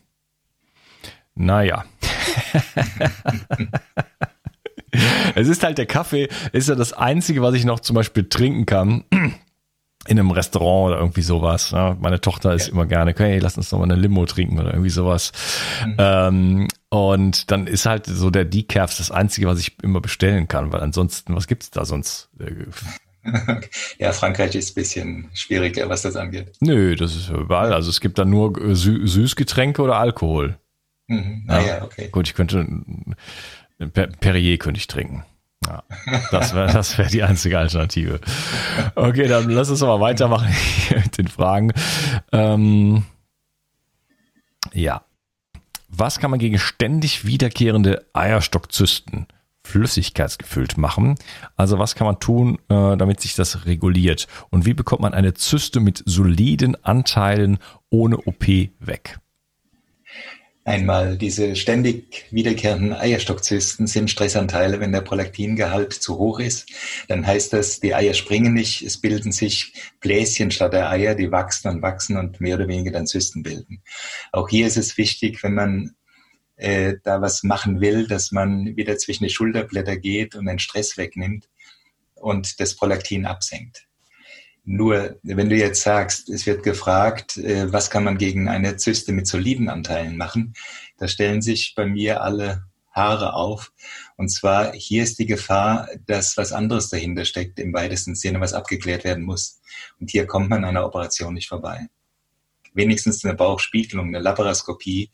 Naja. 1.34 1.84
es 5.34 5.48
ist 5.48 5.62
halt 5.62 5.78
der 5.78 5.86
Kaffee, 5.86 6.28
ist 6.52 6.68
ja 6.68 6.74
das 6.74 6.92
Einzige, 6.92 7.40
was 7.42 7.54
ich 7.54 7.64
noch 7.64 7.80
zum 7.80 7.94
Beispiel 7.94 8.28
trinken 8.28 8.66
kann 8.66 9.04
in 10.06 10.18
einem 10.18 10.30
Restaurant 10.30 10.92
oder 10.92 11.00
irgendwie 11.00 11.22
sowas. 11.22 11.72
Ja, 11.72 11.96
meine 12.00 12.20
Tochter 12.20 12.54
ist 12.54 12.68
ja. 12.68 12.72
immer 12.72 12.86
gerne, 12.86 13.14
hey, 13.16 13.38
lass 13.38 13.56
uns 13.56 13.68
doch 13.68 13.78
mal 13.78 13.84
eine 13.84 13.96
Limo 13.96 14.24
trinken 14.24 14.58
oder 14.58 14.70
irgendwie 14.70 14.90
sowas. 14.90 15.32
Mhm. 15.84 15.96
Ähm, 15.98 16.68
und 16.88 17.50
dann 17.50 17.66
ist 17.66 17.86
halt 17.86 18.06
so 18.06 18.30
der 18.30 18.44
Decaf 18.46 18.96
das 18.96 19.10
Einzige, 19.10 19.46
was 19.46 19.60
ich 19.60 19.76
immer 19.82 20.00
bestellen 20.00 20.48
kann, 20.48 20.72
weil 20.72 20.80
ansonsten, 20.80 21.36
was 21.36 21.46
gibt's 21.46 21.70
da 21.70 21.84
sonst? 21.84 22.30
Ja, 23.98 24.12
Frankreich 24.12 24.54
ist 24.54 24.70
ein 24.70 24.74
bisschen 24.76 25.30
schwieriger, 25.34 25.90
was 25.90 26.00
das 26.00 26.16
angeht. 26.16 26.52
Nö, 26.60 26.96
das 26.96 27.14
ist 27.14 27.28
überall. 27.28 27.74
Also 27.74 27.90
es 27.90 28.00
gibt 28.00 28.18
da 28.18 28.24
nur 28.24 28.74
Sü 28.74 29.06
Süßgetränke 29.06 29.82
oder 29.82 29.96
Alkohol. 29.96 30.58
Mhm. 31.06 31.44
Ah, 31.46 31.60
ja, 31.60 31.82
okay. 31.82 32.08
Gut, 32.10 32.28
ich 32.28 32.34
könnte 32.34 32.66
Perrier 34.20 34.56
könnte 34.56 34.78
ich 34.78 34.86
trinken. 34.86 35.24
Ja, 35.66 35.82
das 36.30 36.54
wäre 36.54 36.72
das 36.72 36.96
wär 36.96 37.06
die 37.06 37.22
einzige 37.22 37.58
Alternative. 37.58 38.20
Okay, 38.94 39.28
dann 39.28 39.50
lass 39.50 39.70
uns 39.70 39.80
mal 39.82 40.00
weitermachen 40.00 40.48
mit 40.90 41.18
den 41.18 41.28
Fragen. 41.28 41.72
Ähm, 42.32 43.04
ja. 44.72 45.02
Was 45.88 46.18
kann 46.18 46.30
man 46.30 46.40
gegen 46.40 46.58
ständig 46.58 47.26
wiederkehrende 47.26 48.06
Eierstockzysten 48.12 49.26
flüssigkeitsgefüllt 49.64 50.78
machen? 50.78 51.16
Also 51.56 51.78
was 51.78 51.94
kann 51.94 52.06
man 52.06 52.20
tun, 52.20 52.58
äh, 52.68 52.96
damit 52.96 53.20
sich 53.20 53.34
das 53.34 53.66
reguliert? 53.66 54.28
Und 54.50 54.66
wie 54.66 54.74
bekommt 54.74 55.02
man 55.02 55.14
eine 55.14 55.34
Zyste 55.34 55.80
mit 55.80 56.02
soliden 56.06 56.82
Anteilen 56.84 57.58
ohne 57.90 58.18
OP 58.18 58.46
weg? 58.78 59.18
Einmal 60.64 61.16
diese 61.16 61.56
ständig 61.56 62.26
wiederkehrenden 62.30 62.92
Eierstockzysten 62.92 63.86
sind 63.86 64.10
Stressanteile, 64.10 64.78
wenn 64.78 64.92
der 64.92 65.00
Prolaktingehalt 65.00 65.94
zu 65.94 66.18
hoch 66.18 66.38
ist. 66.38 66.70
Dann 67.08 67.26
heißt 67.26 67.54
das, 67.54 67.80
die 67.80 67.94
Eier 67.94 68.12
springen 68.12 68.52
nicht, 68.52 68.82
es 68.82 69.00
bilden 69.00 69.32
sich 69.32 69.72
Bläschen 70.00 70.50
statt 70.50 70.74
der 70.74 70.90
Eier, 70.90 71.14
die 71.14 71.32
wachsen 71.32 71.68
und 71.68 71.82
wachsen 71.82 72.18
und 72.18 72.42
mehr 72.42 72.56
oder 72.56 72.68
weniger 72.68 72.92
dann 72.92 73.06
Zysten 73.06 73.42
bilden. 73.42 73.82
Auch 74.32 74.50
hier 74.50 74.66
ist 74.66 74.76
es 74.76 74.98
wichtig, 74.98 75.42
wenn 75.42 75.54
man 75.54 75.94
äh, 76.56 76.96
da 77.04 77.22
was 77.22 77.42
machen 77.42 77.80
will, 77.80 78.06
dass 78.06 78.30
man 78.30 78.76
wieder 78.76 78.98
zwischen 78.98 79.24
die 79.24 79.30
Schulterblätter 79.30 79.96
geht 79.96 80.34
und 80.34 80.44
den 80.44 80.58
Stress 80.58 80.98
wegnimmt 80.98 81.48
und 82.14 82.60
das 82.60 82.76
Prolaktin 82.76 83.24
absenkt. 83.24 83.86
Nur, 84.64 85.18
wenn 85.22 85.48
du 85.48 85.56
jetzt 85.56 85.82
sagst, 85.82 86.28
es 86.28 86.46
wird 86.46 86.62
gefragt, 86.62 87.36
äh, 87.38 87.72
was 87.72 87.90
kann 87.90 88.04
man 88.04 88.18
gegen 88.18 88.48
eine 88.48 88.76
Zyste 88.76 89.12
mit 89.12 89.26
soliden 89.26 89.68
Anteilen 89.68 90.16
machen, 90.16 90.54
da 90.98 91.08
stellen 91.08 91.42
sich 91.42 91.74
bei 91.74 91.86
mir 91.86 92.22
alle 92.22 92.64
Haare 92.92 93.34
auf. 93.34 93.72
Und 94.16 94.28
zwar, 94.28 94.72
hier 94.72 95.02
ist 95.02 95.18
die 95.18 95.26
Gefahr, 95.26 95.88
dass 96.06 96.36
was 96.36 96.52
anderes 96.52 96.88
dahinter 96.88 97.24
steckt, 97.24 97.58
im 97.58 97.72
weitesten 97.72 98.14
Sinne, 98.14 98.40
was 98.40 98.52
abgeklärt 98.52 99.04
werden 99.04 99.24
muss. 99.24 99.60
Und 99.98 100.10
hier 100.10 100.26
kommt 100.26 100.50
man 100.50 100.64
einer 100.64 100.84
Operation 100.84 101.34
nicht 101.34 101.48
vorbei. 101.48 101.88
Wenigstens 102.74 103.24
eine 103.24 103.34
Bauchspiegelung, 103.34 104.08
eine 104.08 104.20
Laparoskopie, 104.20 105.10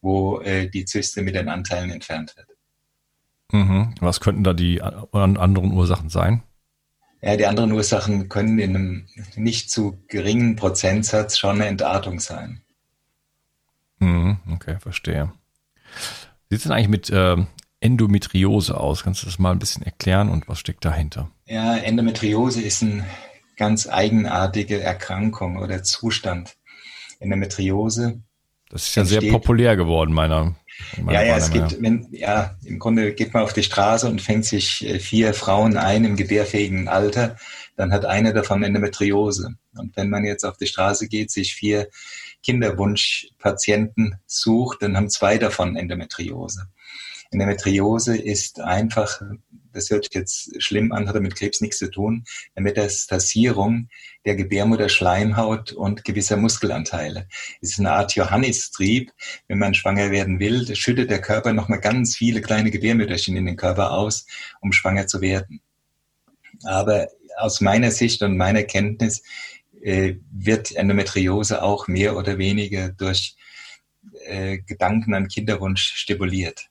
wo 0.00 0.40
äh, 0.40 0.68
die 0.68 0.84
Zyste 0.84 1.22
mit 1.22 1.34
den 1.34 1.48
Anteilen 1.48 1.90
entfernt 1.90 2.34
wird. 2.36 2.48
Mhm. 3.52 3.94
Was 4.00 4.20
könnten 4.20 4.44
da 4.44 4.52
die 4.52 4.82
anderen 4.82 5.72
Ursachen 5.72 6.10
sein? 6.10 6.42
Ja, 7.20 7.36
die 7.36 7.46
anderen 7.46 7.72
Ursachen 7.72 8.28
können 8.28 8.58
in 8.58 8.76
einem 8.76 9.06
nicht 9.34 9.70
zu 9.70 9.98
geringen 10.06 10.56
Prozentsatz 10.56 11.38
schon 11.38 11.56
eine 11.56 11.66
Entartung 11.66 12.20
sein. 12.20 12.62
Mhm, 13.98 14.38
okay, 14.52 14.76
verstehe. 14.78 15.32
Wie 16.48 16.54
sieht 16.54 16.58
es 16.58 16.62
denn 16.62 16.72
eigentlich 16.72 16.88
mit 16.88 17.10
äh, 17.10 17.36
Endometriose 17.80 18.78
aus? 18.78 19.02
Kannst 19.02 19.22
du 19.22 19.26
das 19.26 19.38
mal 19.38 19.52
ein 19.52 19.58
bisschen 19.58 19.82
erklären 19.82 20.28
und 20.28 20.48
was 20.48 20.60
steckt 20.60 20.84
dahinter? 20.84 21.30
Ja, 21.46 21.76
Endometriose 21.76 22.62
ist 22.62 22.82
eine 22.82 23.04
ganz 23.56 23.88
eigenartige 23.88 24.80
Erkrankung 24.80 25.56
oder 25.58 25.82
Zustand. 25.82 26.56
Endometriose. 27.18 28.22
Das 28.70 28.86
ist 28.86 28.94
ja 28.94 29.04
sehr 29.04 29.22
populär 29.22 29.76
geworden, 29.76 30.12
meiner 30.12 30.54
ja, 31.10 31.22
ja, 31.22 31.36
es 31.36 31.50
gibt, 31.50 31.80
wenn, 31.82 32.08
ja, 32.12 32.56
im 32.64 32.78
Grunde 32.78 33.12
geht 33.12 33.34
man 33.34 33.42
auf 33.42 33.52
die 33.52 33.62
Straße 33.62 34.08
und 34.08 34.22
fängt 34.22 34.44
sich 34.44 34.86
äh, 34.86 34.98
vier 34.98 35.34
Frauen 35.34 35.76
ein 35.76 36.04
im 36.04 36.16
gebärfähigen 36.16 36.88
Alter, 36.88 37.36
dann 37.76 37.92
hat 37.92 38.04
eine 38.04 38.32
davon 38.32 38.62
Endometriose. 38.62 39.54
Und 39.76 39.96
wenn 39.96 40.10
man 40.10 40.24
jetzt 40.24 40.44
auf 40.44 40.56
die 40.56 40.66
Straße 40.66 41.08
geht, 41.08 41.30
sich 41.30 41.54
vier 41.54 41.88
Kinderwunschpatienten 42.42 44.16
sucht, 44.26 44.82
dann 44.82 44.96
haben 44.96 45.10
zwei 45.10 45.38
davon 45.38 45.76
Endometriose. 45.76 46.68
Endometriose 47.30 48.16
ist 48.16 48.60
einfach 48.60 49.20
das 49.78 49.90
hört 49.90 50.04
sich 50.04 50.14
jetzt 50.14 50.62
schlimm 50.62 50.92
an, 50.92 51.08
hat 51.08 51.20
mit 51.20 51.36
Krebs 51.36 51.60
nichts 51.60 51.78
zu 51.78 51.90
tun, 51.90 52.24
eine 52.54 52.64
Metastasierung 52.64 53.88
der 54.24 54.34
Gebärmutterschleimhaut 54.34 55.72
und 55.72 56.04
gewisser 56.04 56.36
Muskelanteile. 56.36 57.28
Es 57.60 57.70
ist 57.70 57.78
eine 57.78 57.92
Art 57.92 58.14
Johannistrieb. 58.14 59.12
Wenn 59.46 59.58
man 59.58 59.74
schwanger 59.74 60.10
werden 60.10 60.40
will, 60.40 60.74
schüttet 60.74 61.10
der 61.10 61.20
Körper 61.20 61.52
nochmal 61.52 61.80
ganz 61.80 62.16
viele 62.16 62.40
kleine 62.40 62.70
Gebärmütterchen 62.70 63.36
in 63.36 63.46
den 63.46 63.56
Körper 63.56 63.92
aus, 63.92 64.26
um 64.60 64.72
schwanger 64.72 65.06
zu 65.06 65.20
werden. 65.20 65.60
Aber 66.64 67.08
aus 67.38 67.60
meiner 67.60 67.90
Sicht 67.90 68.22
und 68.22 68.36
meiner 68.36 68.64
Kenntnis 68.64 69.22
äh, 69.80 70.16
wird 70.32 70.74
Endometriose 70.74 71.62
auch 71.62 71.88
mehr 71.88 72.16
oder 72.16 72.38
weniger 72.38 72.88
durch 72.88 73.36
äh, 74.26 74.58
Gedanken 74.58 75.14
an 75.14 75.28
Kinderwunsch 75.28 75.94
stipuliert. 75.94 76.68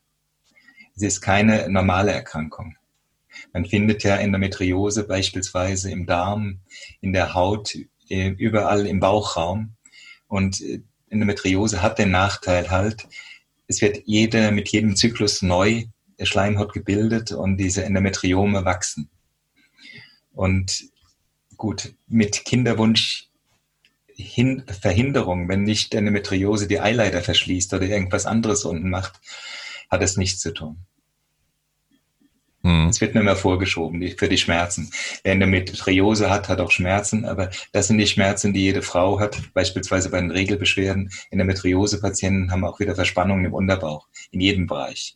Es 0.95 1.03
ist 1.03 1.21
keine 1.21 1.69
normale 1.69 2.11
Erkrankung. 2.11 2.76
Man 3.57 3.65
findet 3.65 4.03
ja 4.03 4.17
Endometriose 4.17 5.07
beispielsweise 5.07 5.89
im 5.89 6.05
Darm, 6.05 6.59
in 7.01 7.11
der 7.11 7.33
Haut, 7.33 7.75
äh, 8.07 8.29
überall 8.29 8.85
im 8.85 8.99
Bauchraum. 8.99 9.73
Und 10.27 10.61
äh, 10.61 10.83
Endometriose 11.09 11.81
hat 11.81 11.97
den 11.97 12.11
Nachteil 12.11 12.69
halt, 12.69 13.07
es 13.65 13.81
wird 13.81 14.03
jede, 14.05 14.51
mit 14.51 14.69
jedem 14.69 14.95
Zyklus 14.95 15.41
neu 15.41 15.85
Schleimhaut 16.21 16.71
gebildet 16.71 17.31
und 17.31 17.57
diese 17.57 17.83
Endometriome 17.83 18.63
wachsen. 18.63 19.09
Und 20.33 20.83
gut, 21.55 21.95
mit 22.05 22.45
Kinderwunsch 22.45 23.27
Hin 24.13 24.65
Verhinderung, 24.67 25.49
wenn 25.49 25.63
nicht 25.63 25.95
Endometriose 25.95 26.67
die 26.67 26.79
Eileiter 26.79 27.23
verschließt 27.23 27.73
oder 27.73 27.87
irgendwas 27.87 28.27
anderes 28.27 28.65
unten 28.65 28.91
macht, 28.91 29.19
hat 29.89 30.03
es 30.03 30.15
nichts 30.15 30.41
zu 30.41 30.53
tun. 30.53 30.85
Hm. 32.67 32.89
Es 32.89 32.99
wird 32.99 33.15
nur 33.15 33.23
mehr 33.23 33.37
vorgeschoben 33.37 34.05
für 34.17 34.27
die 34.27 34.37
Schmerzen. 34.37 34.91
Wer 35.23 35.31
Endometriose 35.31 36.29
hat, 36.29 36.49
hat 36.49 36.59
auch 36.59 36.69
Schmerzen, 36.69 37.23
aber 37.23 37.49
das 37.71 37.87
sind 37.87 37.97
die 37.97 38.07
Schmerzen, 38.07 38.51
die 38.51 38.59
jede 38.59 38.81
Frau 38.81 39.21
hat. 39.21 39.41
Beispielsweise 39.53 40.09
bei 40.09 40.19
den 40.19 40.31
Regelbeschwerden. 40.31 41.09
Endometriose-Patienten 41.31 42.51
haben 42.51 42.65
auch 42.65 42.81
wieder 42.81 42.93
Verspannungen 42.93 43.45
im 43.45 43.53
Unterbauch, 43.53 44.09
in 44.31 44.41
jedem 44.41 44.67
Bereich. 44.67 45.15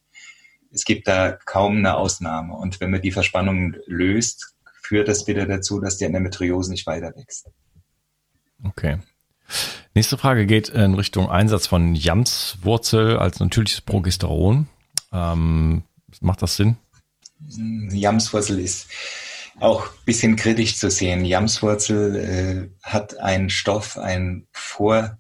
Es 0.72 0.86
gibt 0.86 1.10
da 1.10 1.34
kaum 1.34 1.80
eine 1.80 1.98
Ausnahme. 1.98 2.54
Und 2.54 2.80
wenn 2.80 2.90
man 2.90 3.02
die 3.02 3.12
Verspannungen 3.12 3.76
löst, 3.86 4.56
führt 4.82 5.10
das 5.10 5.28
wieder 5.28 5.46
dazu, 5.46 5.82
dass 5.82 5.98
die 5.98 6.06
Endometriose 6.06 6.72
nicht 6.72 6.88
weiter 6.88 7.14
wächst. 7.18 7.50
Okay. 8.64 9.00
Nächste 9.94 10.18
Frage 10.18 10.46
geht 10.46 10.70
in 10.70 10.94
Richtung 10.94 11.30
Einsatz 11.30 11.68
von 11.68 11.96
Jamswurzel 11.96 13.18
als 13.18 13.42
natürliches 13.42 13.82
Progesteron. 13.82 14.70
Ähm, 15.12 15.84
macht 16.22 16.42
das 16.42 16.56
Sinn? 16.56 16.78
Jamswurzel 17.48 18.60
ist 18.60 18.88
auch 19.60 19.86
ein 19.86 20.06
bisschen 20.06 20.36
kritisch 20.36 20.78
zu 20.78 20.90
sehen. 20.90 21.26
Jamswurzel 21.26 22.16
äh, 22.16 22.70
hat 22.84 23.18
einen 23.18 23.50
Stoff, 23.50 23.98
ein 23.98 24.48
Vor, 24.52 25.18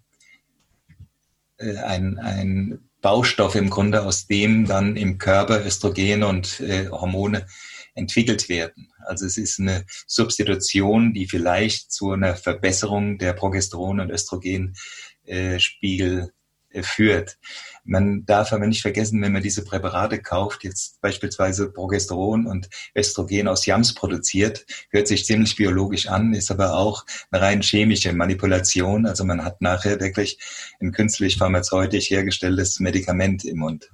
äh, 1.58 1.78
ein, 1.78 2.18
ein 2.18 2.90
Baustoff 3.02 3.56
im 3.56 3.70
Grunde, 3.70 4.04
aus 4.04 4.28
dem 4.28 4.66
dann 4.66 4.96
im 4.96 5.18
Körper 5.18 5.66
Östrogene 5.66 6.28
und 6.28 6.60
äh, 6.60 6.88
Hormone 6.90 7.48
entwickelt 7.94 8.48
werden. 8.48 8.90
Also 9.06 9.26
es 9.26 9.38
ist 9.38 9.60
eine 9.60 9.86
Substitution, 10.08 11.14
die 11.14 11.28
vielleicht 11.28 11.92
zu 11.92 12.12
einer 12.12 12.36
Verbesserung 12.36 13.18
der 13.18 13.36
Progesteron- 13.36 14.02
und 14.02 14.12
Östrogenspiegel 14.12 16.20
äh, 16.20 16.28
führt. 16.82 17.38
Man 17.84 18.26
darf 18.26 18.54
aber 18.54 18.68
nicht 18.68 18.82
vergessen, 18.82 19.22
wenn 19.22 19.32
man 19.32 19.42
diese 19.42 19.64
Präparate 19.64 20.22
kauft, 20.22 20.64
jetzt 20.64 21.02
beispielsweise 21.02 21.72
Progesteron 21.72 22.46
und 22.46 22.70
Östrogen 22.96 23.48
aus 23.48 23.66
Jams 23.66 23.96
produziert, 23.96 24.66
hört 24.92 25.08
sich 25.08 25.26
ziemlich 25.26 25.56
biologisch 25.56 26.08
an, 26.08 26.34
ist 26.34 26.52
aber 26.52 26.76
auch 26.76 27.06
eine 27.32 27.42
rein 27.42 27.62
chemische 27.62 28.14
Manipulation. 28.14 29.06
Also 29.06 29.26
man 29.26 29.44
hat 29.44 29.62
nachher 29.62 30.00
wirklich 30.00 30.40
ein 30.80 30.92
künstlich 30.92 31.38
pharmazeutisch 31.38 32.10
hergestelltes 32.10 32.80
Medikament 32.80 33.46
im 33.46 33.58
Mund. 33.58 33.92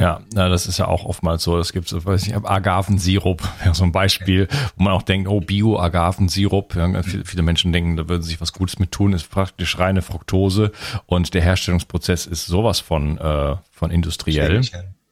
Ja, 0.00 0.22
na, 0.32 0.48
das 0.48 0.66
ist 0.66 0.78
ja 0.78 0.88
auch 0.88 1.04
oftmals 1.04 1.42
so. 1.42 1.58
Es 1.58 1.74
gibt, 1.74 1.92
weiß 1.92 2.26
ich, 2.26 2.34
Agavensirup, 2.34 3.46
ja, 3.62 3.74
so 3.74 3.84
ein 3.84 3.92
Beispiel, 3.92 4.48
wo 4.76 4.84
man 4.84 4.94
auch 4.94 5.02
denkt, 5.02 5.28
oh, 5.28 5.40
Bio-Agavensirup. 5.40 6.74
Ja, 6.74 7.02
viele, 7.02 7.26
viele, 7.26 7.42
Menschen 7.42 7.70
denken, 7.70 7.98
da 7.98 8.08
würden 8.08 8.22
sich 8.22 8.40
was 8.40 8.54
Gutes 8.54 8.78
mit 8.78 8.92
tun, 8.92 9.12
ist 9.12 9.30
praktisch 9.30 9.78
reine 9.78 10.00
Fructose 10.00 10.72
und 11.04 11.34
der 11.34 11.42
Herstellungsprozess 11.42 12.24
ist 12.24 12.46
sowas 12.46 12.80
von, 12.80 13.18
äh, 13.18 13.56
von 13.70 13.90
industriell. 13.90 14.62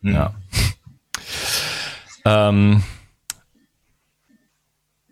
Mhm. 0.01 0.15
Ja. 0.15 0.35
ähm, 2.25 2.83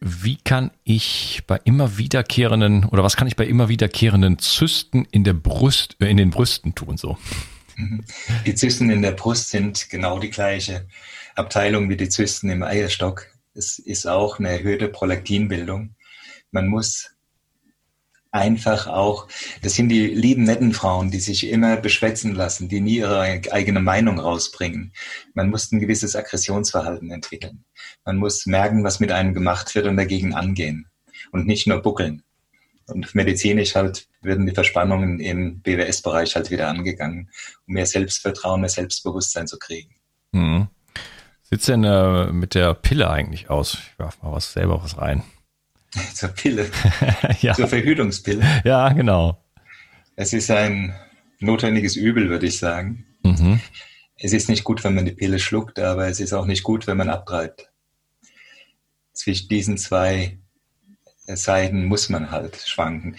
wie 0.00 0.36
kann 0.36 0.70
ich 0.84 1.42
bei 1.46 1.60
immer 1.64 1.98
wiederkehrenden 1.98 2.86
oder 2.86 3.04
was 3.04 3.16
kann 3.16 3.28
ich 3.28 3.36
bei 3.36 3.44
immer 3.44 3.68
wiederkehrenden 3.68 4.38
Zysten 4.38 5.06
in 5.10 5.22
der 5.22 5.34
Brust, 5.34 5.96
äh, 6.00 6.06
in 6.06 6.16
den 6.16 6.30
Brüsten 6.30 6.74
tun 6.74 6.96
so? 6.96 7.18
Die 8.46 8.54
Zysten 8.54 8.90
in 8.90 9.02
der 9.02 9.12
Brust 9.12 9.50
sind 9.50 9.90
genau 9.90 10.18
die 10.18 10.30
gleiche 10.30 10.86
Abteilung 11.34 11.88
wie 11.88 11.96
die 11.96 12.08
Zysten 12.08 12.50
im 12.50 12.62
Eierstock. 12.62 13.26
Es 13.54 13.78
ist 13.78 14.06
auch 14.06 14.38
eine 14.38 14.50
erhöhte 14.50 14.88
Prolaktinbildung. 14.88 15.94
Man 16.50 16.68
muss 16.68 17.16
einfach 18.30 18.86
auch, 18.86 19.28
das 19.62 19.74
sind 19.74 19.88
die 19.88 20.06
lieben 20.06 20.44
netten 20.44 20.72
Frauen, 20.72 21.10
die 21.10 21.20
sich 21.20 21.48
immer 21.48 21.76
beschwätzen 21.76 22.34
lassen, 22.34 22.68
die 22.68 22.80
nie 22.80 22.98
ihre 22.98 23.40
eigene 23.50 23.80
Meinung 23.80 24.18
rausbringen. 24.18 24.92
Man 25.34 25.50
muss 25.50 25.72
ein 25.72 25.80
gewisses 25.80 26.16
Aggressionsverhalten 26.16 27.10
entwickeln. 27.10 27.64
Man 28.04 28.16
muss 28.16 28.46
merken, 28.46 28.84
was 28.84 29.00
mit 29.00 29.10
einem 29.10 29.34
gemacht 29.34 29.74
wird 29.74 29.86
und 29.86 29.96
dagegen 29.96 30.34
angehen 30.34 30.86
und 31.32 31.46
nicht 31.46 31.66
nur 31.66 31.82
buckeln. 31.82 32.22
Und 32.88 33.14
medizinisch 33.14 33.74
halt 33.74 34.06
werden 34.22 34.46
die 34.46 34.54
Verspannungen 34.54 35.18
im 35.18 35.60
BWS-Bereich 35.60 36.36
halt 36.36 36.50
wieder 36.50 36.68
angegangen, 36.68 37.30
um 37.66 37.74
mehr 37.74 37.86
Selbstvertrauen, 37.86 38.60
mehr 38.60 38.70
Selbstbewusstsein 38.70 39.46
zu 39.46 39.58
kriegen. 39.58 39.94
Mhm. 40.32 40.68
Sieht's 41.42 41.66
denn 41.66 41.84
äh, 41.84 42.32
mit 42.32 42.54
der 42.54 42.74
Pille 42.74 43.10
eigentlich 43.10 43.50
aus? 43.50 43.74
Ich 43.74 43.98
werf 43.98 44.22
mal 44.22 44.32
was 44.32 44.52
selber 44.52 44.82
was 44.82 44.98
rein. 44.98 45.22
Zur 46.14 46.30
Pille? 46.30 46.70
ja. 47.40 47.54
Zur 47.54 47.68
Verhütungspille? 47.68 48.44
Ja, 48.64 48.92
genau. 48.92 49.42
Es 50.16 50.32
ist 50.32 50.50
ein 50.50 50.94
notwendiges 51.40 51.96
Übel, 51.96 52.28
würde 52.30 52.46
ich 52.46 52.58
sagen. 52.58 53.04
Mhm. 53.22 53.60
Es 54.18 54.32
ist 54.32 54.48
nicht 54.48 54.64
gut, 54.64 54.82
wenn 54.82 54.94
man 54.94 55.04
die 55.04 55.12
Pille 55.12 55.38
schluckt, 55.38 55.78
aber 55.78 56.08
es 56.08 56.20
ist 56.20 56.32
auch 56.32 56.46
nicht 56.46 56.62
gut, 56.62 56.86
wenn 56.86 56.96
man 56.96 57.10
abtreibt. 57.10 57.68
Zwischen 59.12 59.48
diesen 59.48 59.76
zwei 59.76 60.38
Seiten 61.34 61.84
muss 61.84 62.08
man 62.08 62.30
halt 62.30 62.56
schwanken. 62.64 63.16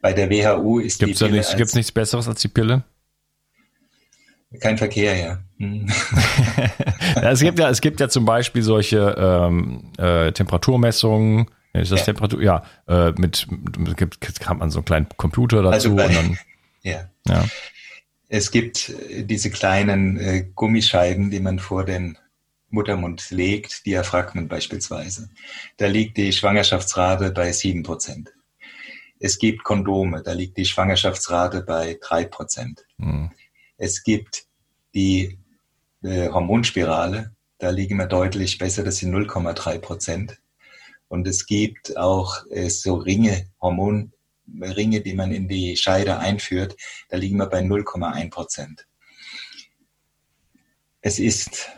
Bei 0.00 0.12
der 0.12 0.30
WHU 0.30 0.78
ist 0.78 0.98
gibt's 0.98 1.18
die 1.18 1.24
Pille. 1.24 1.38
Nicht, 1.38 1.56
gibt's 1.56 1.74
nichts 1.74 1.92
Besseres 1.92 2.28
als 2.28 2.40
die 2.40 2.48
Pille? 2.48 2.84
Kein 4.60 4.78
Verkehr, 4.78 5.16
ja. 5.16 5.38
Hm. 5.58 5.86
es 7.22 7.40
gibt 7.40 7.58
ja, 7.58 7.68
es 7.70 7.80
gibt 7.80 8.00
ja 8.00 8.08
zum 8.08 8.24
Beispiel 8.24 8.62
solche 8.62 9.14
ähm, 9.18 9.92
äh, 9.98 10.32
Temperaturmessungen. 10.32 11.46
Ist 11.72 11.92
das 11.92 12.00
ja. 12.00 12.06
Temperatur? 12.06 12.42
Ja, 12.42 12.62
äh, 12.86 13.12
mit, 13.12 13.46
mit 13.50 13.96
gibt, 13.96 14.48
hat 14.48 14.58
man 14.58 14.70
so 14.70 14.78
einen 14.78 14.84
kleinen 14.84 15.08
Computer 15.16 15.62
dazu 15.62 15.72
also 15.72 15.96
bei, 15.96 16.06
und 16.06 16.14
dann. 16.14 16.38
Ja. 16.82 17.10
ja. 17.26 17.44
Es 18.28 18.52
gibt 18.52 18.90
äh, 19.10 19.24
diese 19.24 19.50
kleinen 19.50 20.18
äh, 20.18 20.46
Gummischeiben, 20.54 21.30
die 21.30 21.40
man 21.40 21.58
vor 21.58 21.84
den 21.84 22.16
Muttermund 22.76 23.30
legt, 23.30 23.86
Diaphragmen 23.86 24.48
beispielsweise. 24.48 25.30
Da 25.78 25.86
liegt 25.86 26.18
die 26.18 26.30
Schwangerschaftsrate 26.30 27.30
bei 27.30 27.50
sieben 27.52 27.82
Prozent. 27.82 28.34
Es 29.18 29.38
gibt 29.38 29.64
Kondome, 29.64 30.22
da 30.22 30.34
liegt 30.34 30.58
die 30.58 30.66
Schwangerschaftsrate 30.66 31.62
bei 31.62 31.98
drei 32.02 32.26
Prozent. 32.26 32.84
Mhm. 32.98 33.30
Es 33.78 34.04
gibt 34.04 34.44
die 34.94 35.38
äh, 36.02 36.28
Hormonspirale, 36.28 37.34
da 37.58 37.70
liegen 37.70 37.96
wir 37.96 38.06
deutlich 38.06 38.58
besser, 38.58 38.84
das 38.84 38.98
sind 38.98 39.14
0,3 39.14 39.78
Prozent. 39.78 40.38
Und 41.08 41.26
es 41.26 41.46
gibt 41.46 41.96
auch 41.96 42.44
äh, 42.50 42.68
so 42.68 42.96
Ringe, 42.96 43.48
Hormonringe, 43.62 45.00
die 45.00 45.14
man 45.14 45.32
in 45.32 45.48
die 45.48 45.76
Scheide 45.76 46.18
einführt, 46.18 46.76
da 47.08 47.16
liegen 47.16 47.38
wir 47.38 47.46
bei 47.46 47.60
0,1 47.60 48.30
Prozent. 48.30 48.86
Es 51.00 51.18
ist 51.18 51.70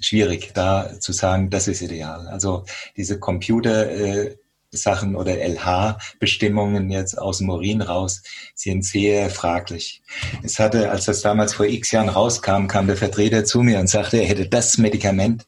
schwierig, 0.00 0.52
da 0.54 0.98
zu 1.00 1.12
sagen, 1.12 1.50
das 1.50 1.68
ist 1.68 1.82
ideal. 1.82 2.28
Also 2.28 2.64
diese 2.96 3.18
Computer 3.18 3.90
äh, 3.90 4.36
Sachen 4.70 5.16
oder 5.16 5.36
LH-Bestimmungen 5.38 6.90
jetzt 6.90 7.18
aus 7.18 7.38
dem 7.38 7.48
Urin 7.48 7.80
raus 7.80 8.22
sind 8.54 8.84
sehr 8.84 9.30
fraglich. 9.30 10.02
Es 10.42 10.58
hatte, 10.58 10.90
als 10.90 11.06
das 11.06 11.22
damals 11.22 11.54
vor 11.54 11.66
x 11.66 11.90
Jahren 11.90 12.10
rauskam, 12.10 12.66
kam 12.66 12.86
der 12.86 12.96
Vertreter 12.96 13.44
zu 13.44 13.62
mir 13.62 13.78
und 13.78 13.88
sagte, 13.88 14.18
er 14.18 14.26
hätte 14.26 14.48
das 14.48 14.76
Medikament, 14.76 15.46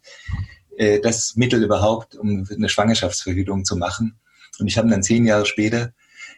äh, 0.76 1.00
das 1.00 1.36
Mittel 1.36 1.62
überhaupt, 1.62 2.14
um 2.16 2.48
eine 2.50 2.68
Schwangerschaftsverhütung 2.68 3.64
zu 3.64 3.76
machen. 3.76 4.18
Und 4.58 4.68
ich 4.68 4.78
habe 4.78 4.88
dann 4.88 5.02
zehn 5.02 5.26
Jahre 5.26 5.44
später 5.44 5.92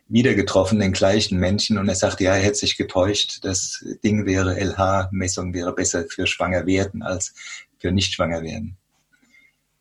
wieder 0.09 0.35
getroffen, 0.35 0.81
den 0.81 0.93
gleichen 0.93 1.39
Menschen, 1.39 1.79
und 1.79 1.89
er 1.89 1.95
sagte, 1.95 2.25
ja, 2.25 2.35
er 2.35 2.43
hätte 2.43 2.59
sich 2.59 2.77
getäuscht, 2.77 3.39
das 3.43 3.85
Ding 4.05 4.27
wäre, 4.27 4.59
LH-Messung 4.59 5.55
wäre 5.55 5.73
besser 5.73 6.05
für 6.09 6.27
Schwangerwerden 6.27 7.03
als 7.03 7.33
für 7.83 7.93
nicht 7.93 8.15
schwanger 8.15 8.43
werden. 8.43 8.79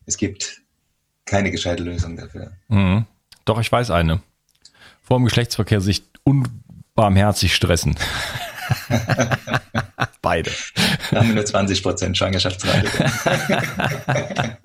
Es 0.06 0.18
gibt 0.18 0.62
keine 1.26 1.52
gescheite 1.52 1.84
Lösung 1.84 2.18
dafür. 2.18 2.52
Mhm. 2.68 3.06
Doch, 3.46 3.62
ich 3.62 3.72
weiß 3.72 3.92
eine. 3.92 4.22
Vor 5.02 5.20
dem 5.20 5.26
Geschlechtsverkehr 5.26 5.80
sich 5.82 6.04
unbarmherzig 6.24 7.56
stressen. 7.56 7.96
Beide. 10.22 10.52
Da 11.12 11.20
haben 11.20 11.30
wir 11.30 11.36
nur 11.36 11.46
20 11.46 11.84
Prozent 11.84 12.18
Schwangerschaftsrate. 12.18 12.88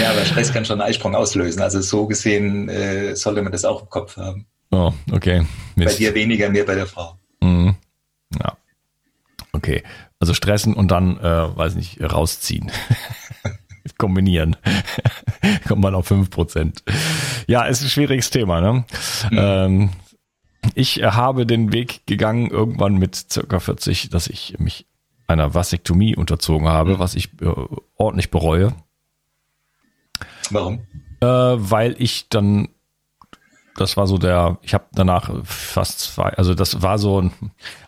ja, 0.00 0.10
aber 0.10 0.24
Stress 0.24 0.52
kann 0.52 0.64
schon 0.64 0.80
einen 0.80 0.90
Eisprung 0.90 1.14
auslösen. 1.14 1.62
Also 1.62 1.80
so 1.80 2.06
gesehen 2.06 2.68
äh, 2.68 3.14
sollte 3.14 3.42
man 3.42 3.52
das 3.52 3.64
auch 3.64 3.82
im 3.82 3.90
Kopf 3.90 4.16
haben. 4.16 4.46
Oh, 4.70 4.92
okay. 5.12 5.46
Mist. 5.76 5.94
Bei 5.94 5.98
dir 5.98 6.14
weniger, 6.14 6.50
mehr 6.50 6.64
bei 6.64 6.74
der 6.74 6.86
Frau. 6.86 7.18
Mhm. 7.40 7.76
Ja. 8.40 8.56
Okay. 9.52 9.82
Also 10.18 10.34
stressen 10.34 10.74
und 10.74 10.90
dann, 10.90 11.18
äh, 11.18 11.56
weiß 11.56 11.74
nicht, 11.74 12.00
rausziehen. 12.00 12.70
Kombinieren. 13.98 14.56
Kommt 15.68 15.82
man 15.82 15.94
auf 15.94 16.06
fünf 16.06 16.30
Prozent. 16.30 16.82
Ja, 17.46 17.64
ist 17.64 17.82
ein 17.82 17.88
schwieriges 17.88 18.30
Thema, 18.30 18.60
ne? 18.60 18.84
Mhm. 19.30 19.38
Ähm, 19.38 19.90
ich 20.74 21.02
habe 21.02 21.46
den 21.46 21.72
Weg 21.72 22.06
gegangen, 22.06 22.50
irgendwann 22.50 22.96
mit 22.96 23.14
circa 23.14 23.60
40, 23.60 24.10
dass 24.10 24.26
ich 24.26 24.58
mich 24.58 24.86
einer 25.26 25.54
Vasektomie 25.54 26.16
unterzogen 26.16 26.68
habe, 26.68 26.94
mhm. 26.94 26.98
was 26.98 27.14
ich 27.14 27.30
äh, 27.40 27.52
ordentlich 27.96 28.30
bereue. 28.30 28.74
Warum? 30.50 30.80
Äh, 31.20 31.26
weil 31.26 31.94
ich 31.98 32.28
dann 32.28 32.68
das 33.76 33.96
war 33.96 34.06
so 34.06 34.18
der, 34.18 34.58
ich 34.62 34.74
habe 34.74 34.84
danach 34.92 35.30
fast 35.44 36.00
zwei, 36.00 36.30
also 36.30 36.54
das 36.54 36.82
war 36.82 36.98
so, 36.98 37.30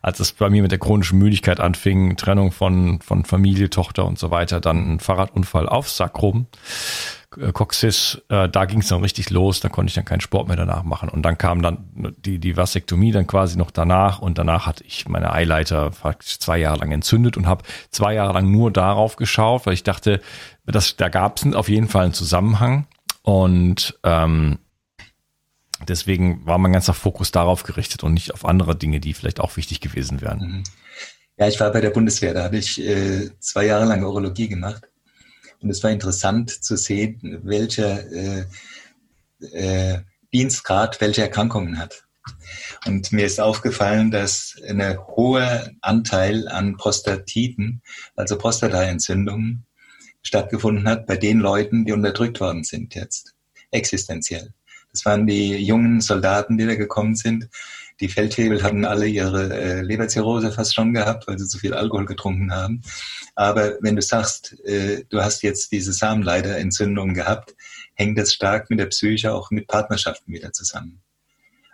als 0.03 0.21
es 0.21 0.33
bei 0.33 0.51
mir 0.51 0.63
mit 0.63 0.71
der 0.71 0.79
chronischen 0.79 1.19
Müdigkeit 1.19 1.61
anfing, 1.61 2.17
Trennung 2.17 2.53
von, 2.53 3.01
von 3.01 3.25
Familie, 3.25 3.71
Tochter 3.71 4.05
und 4.07 4.19
so 4.19 4.31
weiter, 4.31 4.61
dann 4.61 4.95
ein 4.95 5.01
Fahrradunfall 5.01 5.69
auf 5.69 5.89
Sacrum, 5.89 6.47
äh, 7.37 7.53
Coxis, 7.53 8.23
äh, 8.29 8.49
da 8.49 8.65
ging 8.65 8.81
es 8.81 8.89
dann 8.89 9.03
richtig 9.03 9.31
los, 9.31 9.61
da 9.61 9.69
konnte 9.69 9.91
ich 9.91 9.95
dann 9.95 10.05
keinen 10.05 10.21
Sport 10.21 10.49
mehr 10.49 10.57
danach 10.57 10.83
machen. 10.83 11.09
Und 11.09 11.23
dann 11.23 11.37
kam 11.37 11.63
dann 11.63 12.15
die, 12.19 12.39
die 12.39 12.57
Vasektomie 12.57 13.13
dann 13.13 13.27
quasi 13.27 13.59
noch 13.59 13.71
danach 13.71 14.21
und 14.21 14.39
danach 14.39 14.67
hatte 14.67 14.85
ich 14.85 15.09
meine 15.09 15.33
Eileiter 15.33 15.91
zwei 16.21 16.59
Jahre 16.59 16.79
lang 16.79 16.93
entzündet 16.93 17.37
und 17.37 17.47
habe 17.47 17.65
zwei 17.91 18.15
Jahre 18.15 18.33
lang 18.33 18.51
nur 18.51 18.71
darauf 18.71 19.17
geschaut, 19.17 19.67
weil 19.67 19.75
ich 19.75 19.83
dachte, 19.83 20.21
dass, 20.67 20.97
da 20.97 21.09
gab 21.09 21.39
es 21.39 21.55
auf 21.55 21.69
jeden 21.69 21.89
Fall 21.89 22.05
einen 22.05 22.15
Zusammenhang. 22.15 22.87
Und 23.23 23.99
ähm, 24.05 24.59
Deswegen 25.87 26.45
war 26.45 26.59
mein 26.59 26.73
ganzer 26.73 26.95
Fokus 26.95 27.31
darauf 27.31 27.63
gerichtet 27.63 28.03
und 28.03 28.15
nicht 28.15 28.35
auf 28.35 28.45
andere 28.45 28.77
Dinge, 28.77 29.01
die 29.01 29.15
vielleicht 29.15 29.41
auch 29.41 29.57
wichtig 29.57 29.81
gewesen 29.81 30.21
wären. 30.21 30.39
Mhm. 30.41 30.65
Ja, 31.37 31.47
ich 31.47 31.61
war 31.61 31.71
bei 31.71 31.81
der 31.81 31.91
Bundeswehr, 31.91 32.35
da 32.35 32.43
habe 32.43 32.57
ich 32.57 32.81
äh, 32.81 33.31
zwei 33.39 33.67
Jahre 33.67 33.85
lang 33.85 34.03
Urologie 34.03 34.49
gemacht. 34.49 34.89
Und 35.61 35.71
es 35.71 35.83
war 35.83 35.91
interessant 35.91 36.51
zu 36.51 36.77
sehen, 36.77 37.41
welcher 37.43 38.11
äh, 38.13 38.45
äh, 39.53 40.01
Dienstgrad 40.33 41.01
welche 41.01 41.23
Erkrankungen 41.23 41.79
hat. 41.79 42.05
Und 42.87 43.13
mir 43.13 43.25
ist 43.25 43.41
aufgefallen, 43.41 44.11
dass 44.11 44.57
ein 44.67 44.99
hoher 44.99 45.71
Anteil 45.81 46.49
an 46.49 46.77
Prostatiten, 46.77 47.83
also 48.17 48.37
Prostataentzündungen, 48.37 49.65
stattgefunden 50.23 50.89
hat 50.89 51.07
bei 51.07 51.17
den 51.17 51.39
Leuten, 51.39 51.85
die 51.85 51.93
unterdrückt 51.93 52.41
worden 52.41 52.65
sind 52.65 52.95
jetzt, 52.95 53.35
existenziell. 53.71 54.53
Das 54.99 55.05
waren 55.05 55.29
die 55.29 55.55
jungen 55.65 56.01
Soldaten, 56.01 56.59
die 56.59 56.67
da 56.67 56.75
gekommen 56.75 57.15
sind. 57.15 57.49
Die 58.01 58.09
Feldwebel 58.09 58.65
hatten 58.65 58.85
alle 58.85 59.07
ihre 59.07 59.57
äh, 59.57 59.81
Leberzirrhose 59.81 60.51
fast 60.51 60.75
schon 60.75 60.93
gehabt, 60.93 61.29
weil 61.29 61.39
sie 61.39 61.47
zu 61.47 61.57
viel 61.57 61.73
Alkohol 61.73 62.05
getrunken 62.05 62.53
haben. 62.53 62.83
Aber 63.37 63.75
wenn 63.81 63.95
du 63.95 64.03
sagst, 64.03 64.59
äh, 64.65 65.05
du 65.09 65.23
hast 65.23 65.45
jetzt 65.45 65.71
diese 65.71 65.93
Samenleiterentzündung 65.93 67.15
gehabt, 67.15 67.55
hängt 67.95 68.19
das 68.19 68.35
stark 68.35 68.71
mit 68.71 68.81
der 68.81 68.87
Psyche, 68.87 69.33
auch 69.33 69.53
mit 69.53 69.69
Partnerschaften 69.69 70.33
wieder 70.33 70.51
zusammen. 70.53 71.01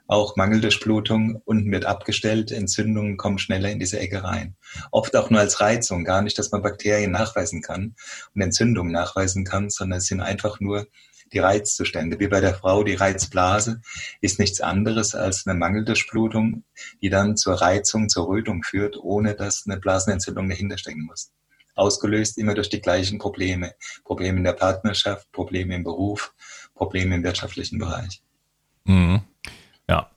Auch 0.07 0.37
Mangeldurchblutung, 0.37 1.41
unten 1.47 1.73
wird 1.73 1.87
abgestellt, 1.87 2.53
Entzündungen 2.53 3.17
kommen 3.17 3.39
schneller 3.39 3.71
in 3.71 3.79
diese 3.79 4.01
Ecke 4.01 4.23
rein. 4.23 4.55
Oft 4.91 5.17
auch 5.17 5.31
nur 5.31 5.41
als 5.41 5.63
Reizung, 5.63 6.05
gar 6.05 6.21
nicht, 6.21 6.39
dass 6.39 6.53
man 6.53 6.61
Bakterien 6.61 7.11
nachweisen 7.11 7.63
kann 7.63 7.95
und 8.35 8.43
Entzündungen 8.43 8.93
nachweisen 8.93 9.47
kann, 9.47 9.71
sondern 9.71 10.01
es 10.01 10.09
sind 10.09 10.21
einfach 10.21 10.61
nur 10.61 10.87
die 11.35 11.41
Reizzustände. 11.41 12.19
Wie 12.21 12.29
bei 12.29 12.41
der 12.41 12.55
Frau, 12.55 12.85
die 12.85 12.95
Reizblase 12.95 13.81
ist 14.21 14.39
nichts 14.39 14.61
anderes 14.61 15.15
als 15.15 15.47
eine 15.47 15.59
Mangeldurchblutung, 15.59 16.65
die 17.03 17.11
dann 17.11 17.37
zur 17.37 17.61
Reizung, 17.61 18.09
zur 18.09 18.29
Rötung 18.29 18.63
führt, 18.63 18.97
ohne 18.97 19.35
dass 19.35 19.65
eine 19.67 19.79
Blasenentzündung 19.79 20.49
dahinter 20.49 20.79
stecken 20.79 21.03
muss. 21.03 21.33
Ausgelöst 21.75 22.39
immer 22.39 22.55
durch 22.55 22.71
die 22.71 22.81
gleichen 22.81 23.19
Probleme. 23.19 23.75
Probleme 24.05 24.39
in 24.39 24.45
der 24.45 24.53
Partnerschaft, 24.53 25.31
Probleme 25.33 25.75
im 25.75 25.85
Beruf, 25.85 26.33
Probleme 26.75 27.17
im 27.17 27.25
wirtschaftlichen 27.25 27.79
Bereich. 27.79 28.23
Mhm. 28.85 29.23
Ja, 29.89 30.11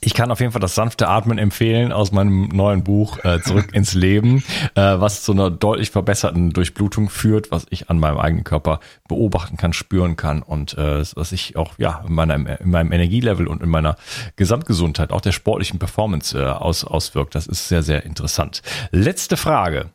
ich 0.00 0.14
kann 0.14 0.30
auf 0.30 0.40
jeden 0.40 0.52
Fall 0.52 0.60
das 0.60 0.74
sanfte 0.74 1.08
Atmen 1.08 1.38
empfehlen 1.38 1.92
aus 1.92 2.12
meinem 2.12 2.48
neuen 2.48 2.82
Buch 2.82 3.18
äh, 3.24 3.40
Zurück 3.40 3.70
ins 3.72 3.94
Leben, 3.94 4.42
äh, 4.74 4.80
was 4.80 5.22
zu 5.22 5.32
einer 5.32 5.50
deutlich 5.50 5.90
verbesserten 5.90 6.50
Durchblutung 6.50 7.10
führt, 7.10 7.50
was 7.50 7.66
ich 7.70 7.90
an 7.90 7.98
meinem 7.98 8.18
eigenen 8.18 8.44
Körper 8.44 8.80
beobachten 9.08 9.56
kann, 9.56 9.72
spüren 9.72 10.16
kann 10.16 10.42
und 10.42 10.76
äh, 10.78 11.04
was 11.14 11.32
ich 11.32 11.56
auch 11.56 11.74
ja 11.78 12.02
in, 12.06 12.14
meiner, 12.14 12.34
in 12.60 12.70
meinem 12.70 12.92
Energielevel 12.92 13.46
und 13.46 13.62
in 13.62 13.68
meiner 13.68 13.96
Gesamtgesundheit, 14.36 15.12
auch 15.12 15.20
der 15.20 15.32
sportlichen 15.32 15.78
Performance 15.78 16.38
äh, 16.38 16.46
aus, 16.46 16.84
auswirkt. 16.84 17.34
Das 17.34 17.46
ist 17.46 17.68
sehr, 17.68 17.82
sehr 17.82 18.04
interessant. 18.04 18.62
Letzte 18.90 19.36
Frage. 19.36 19.90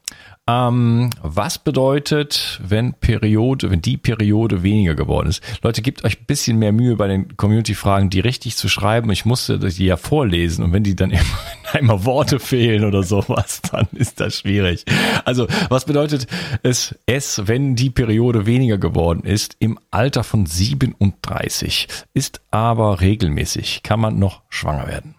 Ähm, 0.48 1.10
was 1.24 1.58
bedeutet, 1.58 2.60
wenn 2.64 2.94
Periode, 2.94 3.72
wenn 3.72 3.82
die 3.82 3.98
Periode 3.98 4.62
weniger 4.62 4.94
geworden 4.94 5.30
ist? 5.30 5.42
Leute, 5.64 5.82
gebt 5.82 6.04
euch 6.04 6.20
ein 6.20 6.26
bisschen 6.26 6.60
mehr 6.60 6.72
Mühe 6.72 6.96
bei 6.96 7.08
den 7.08 7.36
Community-Fragen, 7.36 8.12
die 8.12 8.20
richtig 8.20 8.56
zu 8.56 8.70
schreiben. 8.70 9.10
Ich 9.10 9.26
musste 9.26 9.58
die 9.58 9.86
ja 9.86 9.98
vorlesen 9.98 10.64
und 10.64 10.72
wenn 10.72 10.84
die 10.84 10.96
dann 10.96 11.10
immer, 11.12 11.80
immer 11.80 12.06
Worte 12.06 12.40
fehlen 12.40 12.86
oder 12.86 13.02
sowas, 13.02 13.62
dann 13.72 13.88
ist 13.94 14.20
das 14.20 14.40
schwierig. 14.40 14.86
Also, 15.26 15.48
was 15.70 15.86
bedeutet 15.86 16.28
es, 16.62 16.94
es, 17.08 17.42
wenn 17.48 17.76
die 17.76 17.90
Periode 17.90 18.46
weniger 18.46 18.78
geworden 18.78 19.24
ist, 19.24 19.56
im 19.58 19.80
Alter 19.90 20.24
von 20.24 20.46
37, 20.46 21.88
ist 22.14 22.42
aber 22.52 23.02
regelmäßig, 23.02 23.82
kann 23.82 24.00
man 24.00 24.20
noch 24.20 24.44
schwanger 24.50 24.88
werden? 24.88 25.16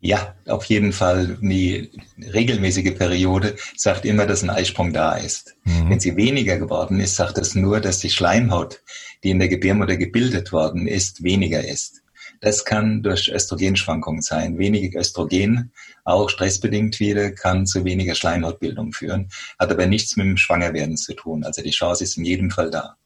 Ja, 0.00 0.34
auf 0.46 0.64
jeden 0.66 0.92
Fall. 0.92 1.38
Die 1.40 1.90
regelmäßige 2.18 2.94
Periode 2.96 3.56
sagt 3.76 4.04
immer, 4.04 4.26
dass 4.26 4.42
ein 4.42 4.50
Eisprung 4.50 4.92
da 4.92 5.16
ist. 5.16 5.56
Mhm. 5.64 5.90
Wenn 5.90 6.00
sie 6.00 6.16
weniger 6.16 6.58
geworden 6.58 7.00
ist, 7.00 7.16
sagt 7.16 7.38
das 7.38 7.54
nur, 7.54 7.80
dass 7.80 8.00
die 8.00 8.10
Schleimhaut, 8.10 8.82
die 9.24 9.30
in 9.30 9.38
der 9.38 9.48
Gebärmutter 9.48 9.96
gebildet 9.96 10.52
worden 10.52 10.86
ist, 10.86 11.22
weniger 11.22 11.66
ist. 11.66 12.02
Das 12.40 12.64
kann 12.64 13.02
durch 13.02 13.28
Östrogenschwankungen 13.28 14.20
sein. 14.20 14.58
Weniger 14.58 15.00
Östrogen, 15.00 15.72
auch 16.04 16.28
stressbedingt 16.28 17.00
wieder, 17.00 17.32
kann 17.32 17.66
zu 17.66 17.84
weniger 17.84 18.14
Schleimhautbildung 18.14 18.92
führen, 18.92 19.30
hat 19.58 19.70
aber 19.70 19.86
nichts 19.86 20.16
mit 20.16 20.26
dem 20.26 20.36
Schwangerwerden 20.36 20.96
zu 20.96 21.14
tun. 21.14 21.44
Also 21.44 21.62
die 21.62 21.70
Chance 21.70 22.04
ist 22.04 22.18
in 22.18 22.24
jedem 22.24 22.50
Fall 22.50 22.70
da. 22.70 22.96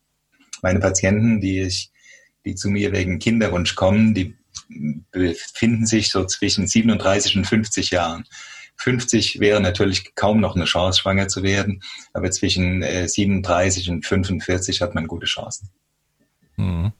Meine 0.62 0.80
Patienten, 0.80 1.40
die 1.40 1.60
ich, 1.60 1.90
die 2.44 2.56
zu 2.56 2.68
mir 2.68 2.92
wegen 2.92 3.18
Kinderwunsch 3.18 3.76
kommen, 3.76 4.14
die 4.14 4.34
befinden 5.10 5.86
sich 5.86 6.10
so 6.10 6.24
zwischen 6.24 6.66
37 6.66 7.36
und 7.36 7.46
50 7.46 7.90
Jahren. 7.90 8.24
50 8.76 9.40
wäre 9.40 9.60
natürlich 9.60 10.14
kaum 10.14 10.40
noch 10.40 10.56
eine 10.56 10.64
Chance, 10.64 11.00
schwanger 11.00 11.28
zu 11.28 11.42
werden, 11.42 11.82
aber 12.14 12.30
zwischen 12.30 12.82
äh, 12.82 13.06
37 13.06 13.90
und 13.90 14.06
45 14.06 14.80
hat 14.80 14.94
man 14.94 15.06
gute 15.06 15.26
Chancen. 15.26 15.68
Mhm. 16.56 16.92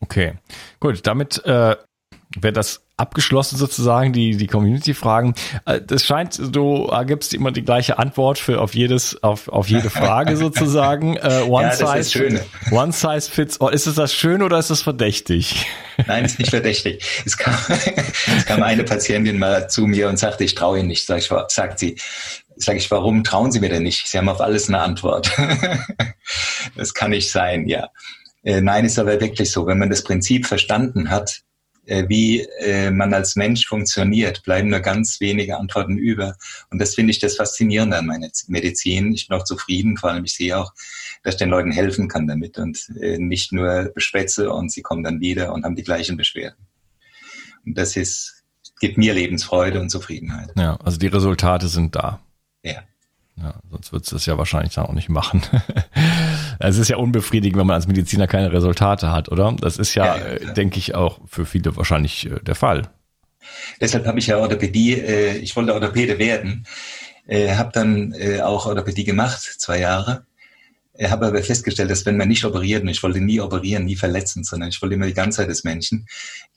Okay, 0.00 0.34
gut, 0.80 1.06
damit 1.06 1.42
äh, 1.46 1.76
wäre 2.40 2.52
das 2.52 2.82
abgeschlossen 2.96 3.56
sozusagen, 3.56 4.12
die, 4.12 4.36
die 4.36 4.46
Community-Fragen. 4.46 5.34
Äh, 5.66 5.80
das 5.80 6.04
scheint, 6.04 6.38
du 6.54 6.90
gibst 7.06 7.34
immer 7.34 7.50
die 7.50 7.64
gleiche 7.64 7.98
Antwort 7.98 8.38
für 8.38 8.60
auf 8.60 8.74
jedes, 8.74 9.22
auf, 9.22 9.48
auf 9.48 9.68
jede 9.68 9.90
Frage 9.90 10.36
sozusagen. 10.38 11.16
Äh, 11.16 11.42
one, 11.48 11.66
ja, 11.66 12.02
size, 12.02 12.44
one 12.70 12.92
size 12.92 13.30
fits 13.30 13.60
all. 13.60 13.72
Ist 13.72 13.86
es 13.86 13.96
das 13.96 14.14
schön 14.14 14.42
oder 14.42 14.58
ist 14.58 14.70
es 14.70 14.82
verdächtig? 14.82 15.66
Nein, 16.06 16.24
ist 16.24 16.38
nicht 16.38 16.50
verdächtig. 16.50 17.04
Es 17.24 17.36
kam, 17.36 17.54
es 18.36 18.46
kam 18.46 18.62
eine 18.62 18.84
Patientin 18.84 19.38
mal 19.38 19.68
zu 19.68 19.86
mir 19.86 20.08
und 20.08 20.18
sagte, 20.18 20.44
ich 20.44 20.54
traue 20.54 20.78
Ihnen 20.78 20.88
nicht. 20.88 21.06
Sag 21.06 21.18
ich, 21.18 21.30
sagt 21.48 21.78
sie, 21.78 21.96
sage 22.56 22.78
ich, 22.78 22.90
warum 22.90 23.24
trauen 23.24 23.50
Sie 23.50 23.60
mir 23.60 23.68
denn 23.68 23.82
nicht? 23.82 24.06
Sie 24.06 24.18
haben 24.18 24.28
auf 24.28 24.40
alles 24.40 24.68
eine 24.68 24.80
Antwort. 24.80 25.32
das 26.76 26.94
kann 26.94 27.10
nicht 27.10 27.30
sein, 27.30 27.66
ja. 27.68 27.88
Äh, 28.44 28.60
nein, 28.60 28.84
ist 28.84 28.98
aber 28.98 29.20
wirklich 29.20 29.50
so. 29.50 29.66
Wenn 29.66 29.78
man 29.78 29.90
das 29.90 30.04
Prinzip 30.04 30.46
verstanden 30.46 31.10
hat, 31.10 31.42
wie 31.86 32.40
äh, 32.60 32.90
man 32.90 33.12
als 33.12 33.36
Mensch 33.36 33.66
funktioniert, 33.66 34.42
bleiben 34.42 34.70
nur 34.70 34.80
ganz 34.80 35.20
wenige 35.20 35.58
Antworten 35.58 35.98
über. 35.98 36.36
Und 36.70 36.80
das 36.80 36.94
finde 36.94 37.10
ich 37.10 37.18
das 37.18 37.36
Faszinierende 37.36 37.98
an 37.98 38.06
meiner 38.06 38.28
Medizin. 38.46 39.12
Ich 39.12 39.28
bin 39.28 39.38
auch 39.38 39.44
zufrieden, 39.44 39.96
vor 39.96 40.10
allem 40.10 40.24
ich 40.24 40.34
sehe 40.34 40.58
auch, 40.58 40.72
dass 41.22 41.34
ich 41.34 41.38
den 41.38 41.50
Leuten 41.50 41.72
helfen 41.72 42.08
kann 42.08 42.26
damit 42.26 42.58
und 42.58 42.90
äh, 43.00 43.18
nicht 43.18 43.52
nur 43.52 43.90
beschwätze 43.94 44.50
und 44.50 44.72
sie 44.72 44.82
kommen 44.82 45.02
dann 45.02 45.20
wieder 45.20 45.52
und 45.52 45.64
haben 45.64 45.76
die 45.76 45.84
gleichen 45.84 46.16
Beschwerden. 46.16 46.66
Und 47.66 47.78
das 47.78 47.96
ist, 47.96 48.44
gibt 48.80 48.98
mir 48.98 49.14
Lebensfreude 49.14 49.80
und 49.80 49.90
Zufriedenheit. 49.90 50.50
Ja, 50.56 50.76
also 50.76 50.98
die 50.98 51.06
Resultate 51.06 51.68
sind 51.68 51.96
da. 51.96 52.20
Ja. 52.62 52.82
Ja, 53.36 53.54
sonst 53.70 53.92
würdest 53.92 54.12
du 54.12 54.16
das 54.16 54.26
ja 54.26 54.38
wahrscheinlich 54.38 54.74
dann 54.74 54.86
auch 54.86 54.92
nicht 54.92 55.08
machen. 55.08 55.42
es 56.58 56.78
ist 56.78 56.88
ja 56.88 56.96
unbefriedigend, 56.96 57.58
wenn 57.58 57.66
man 57.66 57.74
als 57.74 57.86
Mediziner 57.86 58.26
keine 58.26 58.52
Resultate 58.52 59.10
hat, 59.10 59.30
oder? 59.30 59.54
Das 59.60 59.78
ist 59.78 59.94
ja, 59.94 60.16
ja, 60.16 60.32
ja. 60.40 60.52
denke 60.52 60.78
ich, 60.78 60.94
auch 60.94 61.20
für 61.26 61.46
viele 61.46 61.76
wahrscheinlich 61.76 62.26
äh, 62.26 62.40
der 62.42 62.54
Fall. 62.54 62.82
Deshalb 63.80 64.06
habe 64.06 64.18
ich 64.18 64.26
ja 64.26 64.38
Orthopädie, 64.38 64.94
äh, 64.94 65.36
ich 65.36 65.54
wollte 65.56 65.74
Orthopäde 65.74 66.18
werden, 66.18 66.66
äh, 67.26 67.54
habe 67.54 67.70
dann 67.72 68.14
auch 68.42 68.66
Orthopädie 68.66 69.04
gemacht, 69.04 69.42
zwei 69.58 69.80
Jahre 69.80 70.26
ich 70.96 71.10
habe 71.10 71.26
aber 71.26 71.42
festgestellt, 71.42 71.90
dass 71.90 72.06
wenn 72.06 72.16
man 72.16 72.28
nicht 72.28 72.44
operiert, 72.44 72.82
und 72.82 72.88
ich 72.88 73.02
wollte 73.02 73.20
nie 73.20 73.40
operieren, 73.40 73.84
nie 73.84 73.96
verletzen, 73.96 74.44
sondern 74.44 74.68
ich 74.68 74.80
wollte 74.80 74.94
immer 74.94 75.06
die 75.06 75.14
Ganzheit 75.14 75.48
des 75.48 75.64
Menschen, 75.64 76.06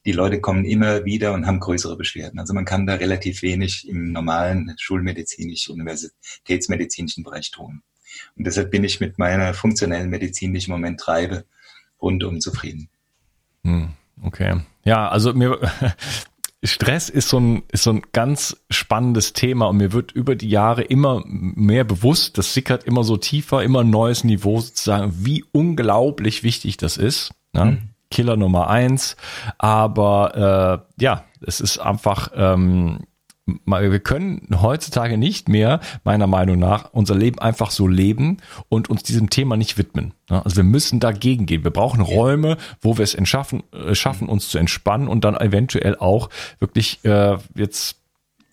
die 0.06 0.12
Leute 0.12 0.40
kommen 0.40 0.64
immer 0.64 1.06
wieder 1.06 1.34
und 1.34 1.48
haben 1.48 1.60
größere 1.60 1.98
Beschwerden. 1.98 2.40
Also 2.40 2.54
man 2.54 2.66
kann 2.66 2.86
da 2.86 2.96
relativ 2.96 3.42
wenig 3.42 3.88
im 3.88 4.12
normalen 4.12 4.76
schulmedizinisch, 4.78 5.70
universitätsmedizinischen 5.70 7.24
Bereich 7.24 7.50
tun. 7.50 7.82
Und 8.36 8.46
deshalb 8.46 8.72
bin 8.72 8.84
ich 8.84 9.00
mit 9.00 9.18
meiner 9.18 9.54
funktionellen 9.54 10.10
Medizin, 10.10 10.54
die 10.54 10.60
ich 10.60 10.68
im 10.68 10.74
Moment 10.74 11.00
treibe, 11.00 11.46
rundum 12.02 12.42
zufrieden. 12.42 12.90
Hm, 13.64 13.90
okay. 14.24 14.62
Ja, 14.84 15.10
also 15.10 15.34
mir, 15.34 15.60
Stress 16.64 17.10
ist 17.10 17.30
so 17.30 17.40
ein, 17.40 17.64
ist 17.72 17.84
so 17.84 17.92
ein 17.92 18.02
ganz 18.14 18.58
spannendes 18.70 19.34
Thema 19.34 19.68
und 19.68 19.78
mir 19.78 19.94
wird 19.94 20.12
über 20.12 20.36
die 20.36 20.50
Jahre 20.50 20.82
immer 20.84 21.24
mehr 21.26 21.84
bewusst, 21.84 22.38
das 22.38 22.54
sickert 22.54 22.84
immer 22.84 23.04
so 23.04 23.18
tiefer, 23.18 23.64
immer 23.64 23.82
ein 23.82 23.90
neues 23.90 24.24
Niveau 24.24 24.60
sozusagen, 24.60 25.14
wie 25.26 25.46
unglaublich 25.52 26.44
wichtig 26.44 26.78
das 26.78 26.98
ist. 26.98 27.32
Ne? 27.54 27.66
Mhm. 27.66 27.78
Killer 28.10 28.38
Nummer 28.38 28.70
eins. 28.70 29.18
Aber 29.58 30.84
äh, 30.98 31.04
ja, 31.04 31.26
es 31.46 31.60
ist 31.60 31.78
einfach 31.78 32.32
ähm, 32.36 33.02
wir 33.66 34.00
können 34.00 34.48
heutzutage 34.62 35.18
nicht 35.18 35.48
mehr, 35.48 35.80
meiner 36.04 36.28
Meinung 36.28 36.60
nach, 36.60 36.92
unser 36.92 37.16
Leben 37.16 37.40
einfach 37.40 37.72
so 37.72 37.88
leben 37.88 38.38
und 38.68 38.90
uns 38.90 39.04
diesem 39.04 39.30
Thema 39.30 39.56
nicht 39.56 39.78
widmen. 39.78 40.14
Also 40.28 40.58
wir 40.58 40.64
müssen 40.64 41.00
dagegen 41.00 41.46
gehen. 41.46 41.64
Wir 41.64 41.72
brauchen 41.72 42.02
Räume, 42.02 42.58
wo 42.82 42.98
wir 42.98 43.04
es 43.04 43.16
entschaffen, 43.16 43.64
äh, 43.72 43.96
schaffen, 43.96 44.28
uns 44.28 44.50
zu 44.50 44.58
entspannen 44.58 45.08
und 45.08 45.24
dann 45.24 45.36
eventuell 45.38 45.96
auch 45.98 46.30
wirklich 46.60 47.04
äh, 47.06 47.38
jetzt 47.56 47.98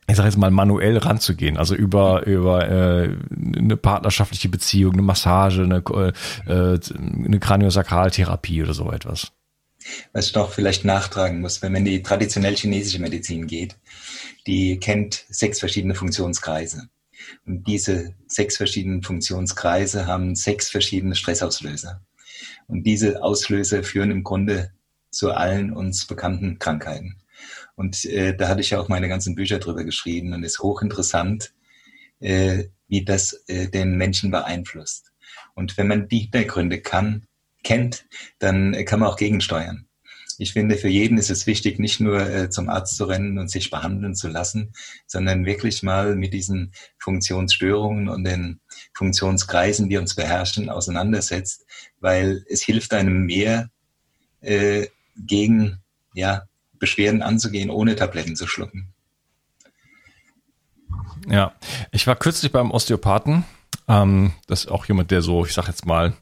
ich 0.07 0.17
sage 0.17 0.29
jetzt 0.29 0.37
mal 0.37 0.51
manuell 0.51 0.99
ranzugehen, 0.99 1.57
also 1.57 1.75
über 1.75 2.27
über 2.27 2.69
äh, 2.69 3.17
eine 3.57 3.77
partnerschaftliche 3.79 4.51
Beziehung, 4.51 4.93
eine 4.93 5.03
Massage, 5.03 5.63
eine, 5.63 5.83
äh, 6.47 6.79
eine 7.27 7.41
Kraniosakraltherapie 7.41 8.63
oder 8.63 8.75
so 8.75 8.93
etwas. 8.93 9.33
Was 10.13 10.29
ich 10.29 10.35
noch 10.35 10.51
vielleicht 10.51 10.85
nachtragen 10.85 11.41
muss, 11.41 11.63
wenn 11.63 11.73
man 11.73 11.81
in 11.81 11.93
die 11.93 12.03
traditionell 12.03 12.57
chinesische 12.57 13.01
Medizin 13.01 13.47
geht, 13.47 13.77
die 14.47 14.79
kennt 14.79 15.25
sechs 15.29 15.61
verschiedene 15.61 15.95
Funktionskreise. 15.95 16.89
Und 17.47 17.67
diese 17.67 18.15
sechs 18.27 18.57
verschiedenen 18.57 19.03
Funktionskreise 19.03 20.07
haben 20.07 20.35
sechs 20.35 20.71
verschiedene 20.71 21.15
Stressauslöser. 21.15 22.03
Und 22.67 22.85
diese 22.85 23.23
Auslöser 23.23 23.83
führen 23.83 24.11
im 24.11 24.25
Grunde 24.25 24.73
zu 25.11 25.33
allen 25.33 25.73
uns 25.73 26.07
bekannten 26.07 26.59
Krankheiten. 26.59 27.17
Und 27.77 28.05
äh, 28.05 28.37
da 28.37 28.49
hatte 28.49 28.61
ich 28.61 28.71
ja 28.71 28.81
auch 28.81 28.89
meine 28.89 29.09
ganzen 29.09 29.35
Bücher 29.35 29.59
drüber 29.59 29.85
geschrieben 29.85 30.33
und 30.33 30.45
ist 30.45 30.61
hochinteressant, 30.61 31.53
äh, 32.21 32.65
wie 32.89 33.05
das 33.05 33.45
äh, 33.49 33.69
den 33.69 33.97
Menschen 33.97 34.31
beeinflusst. 34.31 35.13
Und 35.55 35.77
wenn 35.77 35.89
man 35.89 36.09
die 36.09 36.21
Hintergründe 36.21 36.81
kann, 36.81 37.27
kennt, 37.63 38.07
dann 38.39 38.85
kann 38.85 39.01
man 39.01 39.09
auch 39.09 39.17
gegensteuern. 39.17 39.87
Ich 40.39 40.53
finde, 40.53 40.77
für 40.77 40.89
jeden 40.89 41.19
ist 41.19 41.31
es 41.31 41.47
wichtig, 41.47 41.79
nicht 41.79 42.01
nur 42.01 42.21
äh, 42.21 42.51
zum 42.51 42.69
Arzt 42.69 42.97
zu 42.97 43.05
rennen 43.05 43.39
und 43.39 43.51
sich 43.51 43.71
behandeln 43.71 44.15
zu 44.15 44.29
lassen, 44.29 44.73
sondern 45.07 45.47
wirklich 45.47 45.83
mal 45.83 46.17
mit 46.17 46.33
diesen 46.33 46.73
Funktionsstörungen 46.99 48.09
und 48.09 48.25
den 48.25 48.61
Funktionskreisen, 48.95 49.89
die 49.89 49.97
uns 49.97 50.15
beherrschen, 50.15 50.71
auseinandersetzt, 50.71 51.67
weil 52.01 52.45
es 52.49 52.63
hilft 52.63 52.93
einem 52.95 53.27
mehr, 53.27 53.71
äh, 54.41 54.87
gegen 55.17 55.83
ja, 56.15 56.43
Beschwerden 56.79 57.23
anzugehen, 57.23 57.71
ohne 57.71 57.97
Tabletten 57.97 58.37
zu 58.37 58.47
schlucken. 58.47 58.93
Ja, 61.29 61.55
ich 61.93 62.07
war 62.07 62.17
kürzlich 62.17 62.53
beim 62.53 62.71
Osteopathen. 62.71 63.45
Ähm, 63.89 64.33
das 64.47 64.65
ist 64.65 64.71
auch 64.71 64.85
jemand, 64.87 65.11
der 65.11 65.23
so, 65.23 65.45
ich 65.45 65.55
sag 65.55 65.69
jetzt 65.69 65.87
mal, 65.87 66.15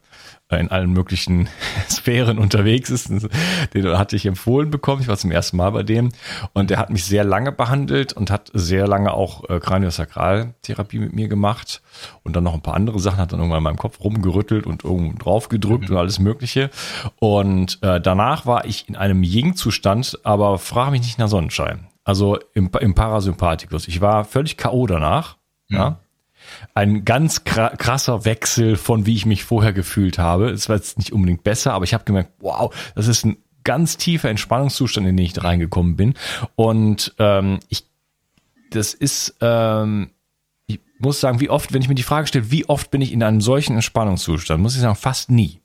in 0.59 0.71
allen 0.71 0.93
möglichen 0.93 1.49
Sphären 1.91 2.39
unterwegs 2.39 2.91
ist. 2.91 3.11
Den 3.75 3.99
hatte 3.99 4.17
ich 4.17 4.27
empfohlen 4.27 4.71
bekommen. 4.71 5.03
Ich 5.03 5.09
war 5.09 5.17
zum 5.17 5.31
ersten 5.31 5.57
Mal 5.57 5.71
bei 5.71 5.83
dem 5.83 6.11
und 6.53 6.71
der 6.71 6.79
hat 6.79 6.91
mich 6.91 7.05
sehr 7.05 7.25
lange 7.25 7.53
behandelt 7.53 8.13
und 8.13 8.31
hat 8.31 8.51
sehr 8.55 8.87
lange 8.87 9.13
auch 9.13 9.49
äh, 9.49 9.61
Kraniosakraltherapie 9.61 10.99
mit 10.99 11.13
mir 11.15 11.29
gemacht 11.29 11.83
und 12.23 12.37
dann 12.37 12.45
noch 12.45 12.55
ein 12.55 12.63
paar 12.63 12.75
andere 12.75 12.99
Sachen, 13.01 13.19
hat 13.19 13.33
dann 13.33 13.41
irgendwann 13.41 13.59
in 13.59 13.65
meinem 13.65 13.77
Kopf 13.77 14.01
rumgerüttelt 14.03 14.67
und 14.67 14.85
irgendwo 14.85 15.19
drauf 15.19 15.49
gedrückt 15.49 15.89
mhm. 15.89 15.97
und 15.97 16.01
alles 16.01 16.19
Mögliche. 16.19 16.71
Und 17.19 17.83
äh, 17.83 18.01
danach 18.01 18.47
war 18.47 18.65
ich 18.65 18.89
in 18.89 18.97
einem 18.97 19.23
Ying-Zustand, 19.23 20.21
aber 20.25 20.59
frage 20.59 20.93
mich 20.93 21.03
nicht 21.03 21.19
nach 21.19 21.29
Sonnenschein. 21.29 21.87
Also 22.05 22.39
im, 22.55 22.71
im 22.81 22.95
Parasympathikus. 22.95 23.87
Ich 23.89 24.01
war 24.01 24.25
völlig 24.25 24.57
K.O. 24.57 24.87
danach. 24.87 25.37
Mhm. 25.69 25.77
Ja, 25.77 25.99
ein 26.75 27.05
ganz 27.05 27.45
krasser 27.45 28.25
Wechsel 28.25 28.77
von 28.77 29.07
wie 29.07 29.15
ich 29.15 29.27
mich 29.27 29.45
vorher 29.45 29.73
gefühlt 29.73 30.19
habe. 30.19 30.51
Es 30.51 30.69
war 30.69 30.77
jetzt 30.77 30.99
nicht 30.99 31.13
unbedingt 31.13 31.45
besser, 31.45 31.75
aber 31.75 31.85
ich 31.85 31.95
habe 31.95 32.05
gemerkt, 32.05 32.33
wow, 32.41 32.75
das 32.95 33.09
ist 33.09 33.25
ein 33.25 33.37
ganz 33.65 33.97
tiefer 33.97 34.29
Entspannungszustand, 34.31 35.07
in 35.07 35.17
den 35.17 35.27
ich 35.27 35.43
reingekommen 35.43 35.97
bin. 35.97 36.15
Und 36.57 37.15
ähm, 37.19 37.61
ich, 37.69 37.85
das 38.71 38.95
ist, 38.95 39.37
ähm, 39.41 40.11
ich 40.67 40.81
muss 40.99 41.21
sagen, 41.21 41.41
wie 41.41 41.51
oft, 41.51 41.73
wenn 41.73 41.83
ich 41.83 41.89
mir 41.89 41.95
die 41.95 42.03
Frage 42.03 42.27
stelle, 42.27 42.51
wie 42.51 42.69
oft 42.69 42.91
bin 42.91 43.01
ich 43.01 43.13
in 43.13 43.23
einem 43.23 43.41
solchen 43.41 43.75
Entspannungszustand, 43.75 44.63
muss 44.63 44.75
ich 44.75 44.81
sagen, 44.81 44.97
fast 44.97 45.31
nie. 45.31 45.61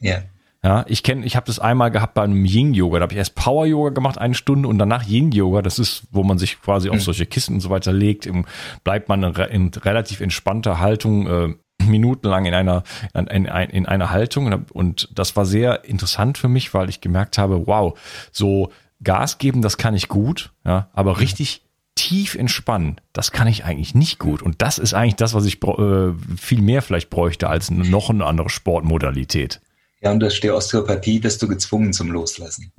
Ja. 0.00 0.22
Ja, 0.66 0.84
ich 0.88 1.04
kenne, 1.04 1.24
ich 1.24 1.36
habe 1.36 1.46
das 1.46 1.60
einmal 1.60 1.92
gehabt 1.92 2.14
bei 2.14 2.24
einem 2.24 2.44
Yin 2.44 2.74
Yoga. 2.74 2.98
Da 2.98 3.04
habe 3.04 3.12
ich 3.12 3.18
erst 3.18 3.36
Power 3.36 3.66
Yoga 3.66 3.90
gemacht, 3.90 4.18
eine 4.18 4.34
Stunde 4.34 4.68
und 4.68 4.78
danach 4.78 5.06
Yin 5.06 5.30
Yoga. 5.30 5.62
Das 5.62 5.78
ist, 5.78 6.08
wo 6.10 6.24
man 6.24 6.38
sich 6.38 6.60
quasi 6.60 6.88
auf 6.88 6.96
mhm. 6.96 7.00
solche 7.00 7.24
Kissen 7.24 7.54
und 7.54 7.60
so 7.60 7.70
weiter 7.70 7.92
legt. 7.92 8.26
Im, 8.26 8.46
bleibt 8.82 9.08
man 9.08 9.22
in, 9.22 9.32
in, 9.36 9.68
relativ 9.68 10.20
entspannter 10.20 10.80
Haltung 10.80 11.28
äh, 11.28 11.54
minutenlang 11.84 12.46
in 12.46 12.54
einer 12.54 12.82
in, 13.14 13.28
in, 13.28 13.44
in 13.46 13.86
einer 13.86 14.10
Haltung 14.10 14.64
und 14.72 15.08
das 15.14 15.36
war 15.36 15.46
sehr 15.46 15.84
interessant 15.84 16.36
für 16.36 16.48
mich, 16.48 16.74
weil 16.74 16.88
ich 16.88 17.00
gemerkt 17.00 17.38
habe, 17.38 17.68
wow, 17.68 17.96
so 18.32 18.72
Gas 19.04 19.38
geben, 19.38 19.62
das 19.62 19.76
kann 19.76 19.94
ich 19.94 20.08
gut, 20.08 20.50
ja, 20.64 20.88
aber 20.94 21.12
mhm. 21.12 21.18
richtig 21.18 21.62
tief 21.94 22.34
entspannen, 22.34 22.96
das 23.12 23.30
kann 23.30 23.46
ich 23.46 23.64
eigentlich 23.64 23.94
nicht 23.94 24.18
gut. 24.18 24.42
Und 24.42 24.62
das 24.62 24.78
ist 24.78 24.94
eigentlich 24.94 25.14
das, 25.14 25.32
was 25.32 25.44
ich 25.44 25.62
äh, 25.62 26.12
viel 26.36 26.60
mehr 26.60 26.82
vielleicht 26.82 27.08
bräuchte 27.08 27.48
als 27.48 27.70
noch 27.70 28.10
eine 28.10 28.26
andere 28.26 28.50
Sportmodalität. 28.50 29.60
Ja, 30.06 30.12
und 30.12 30.20
durch 30.20 30.40
die 30.40 30.52
Osteopathie 30.52 31.18
bist 31.18 31.42
du 31.42 31.48
gezwungen 31.48 31.92
zum 31.92 32.12
Loslassen. 32.12 32.70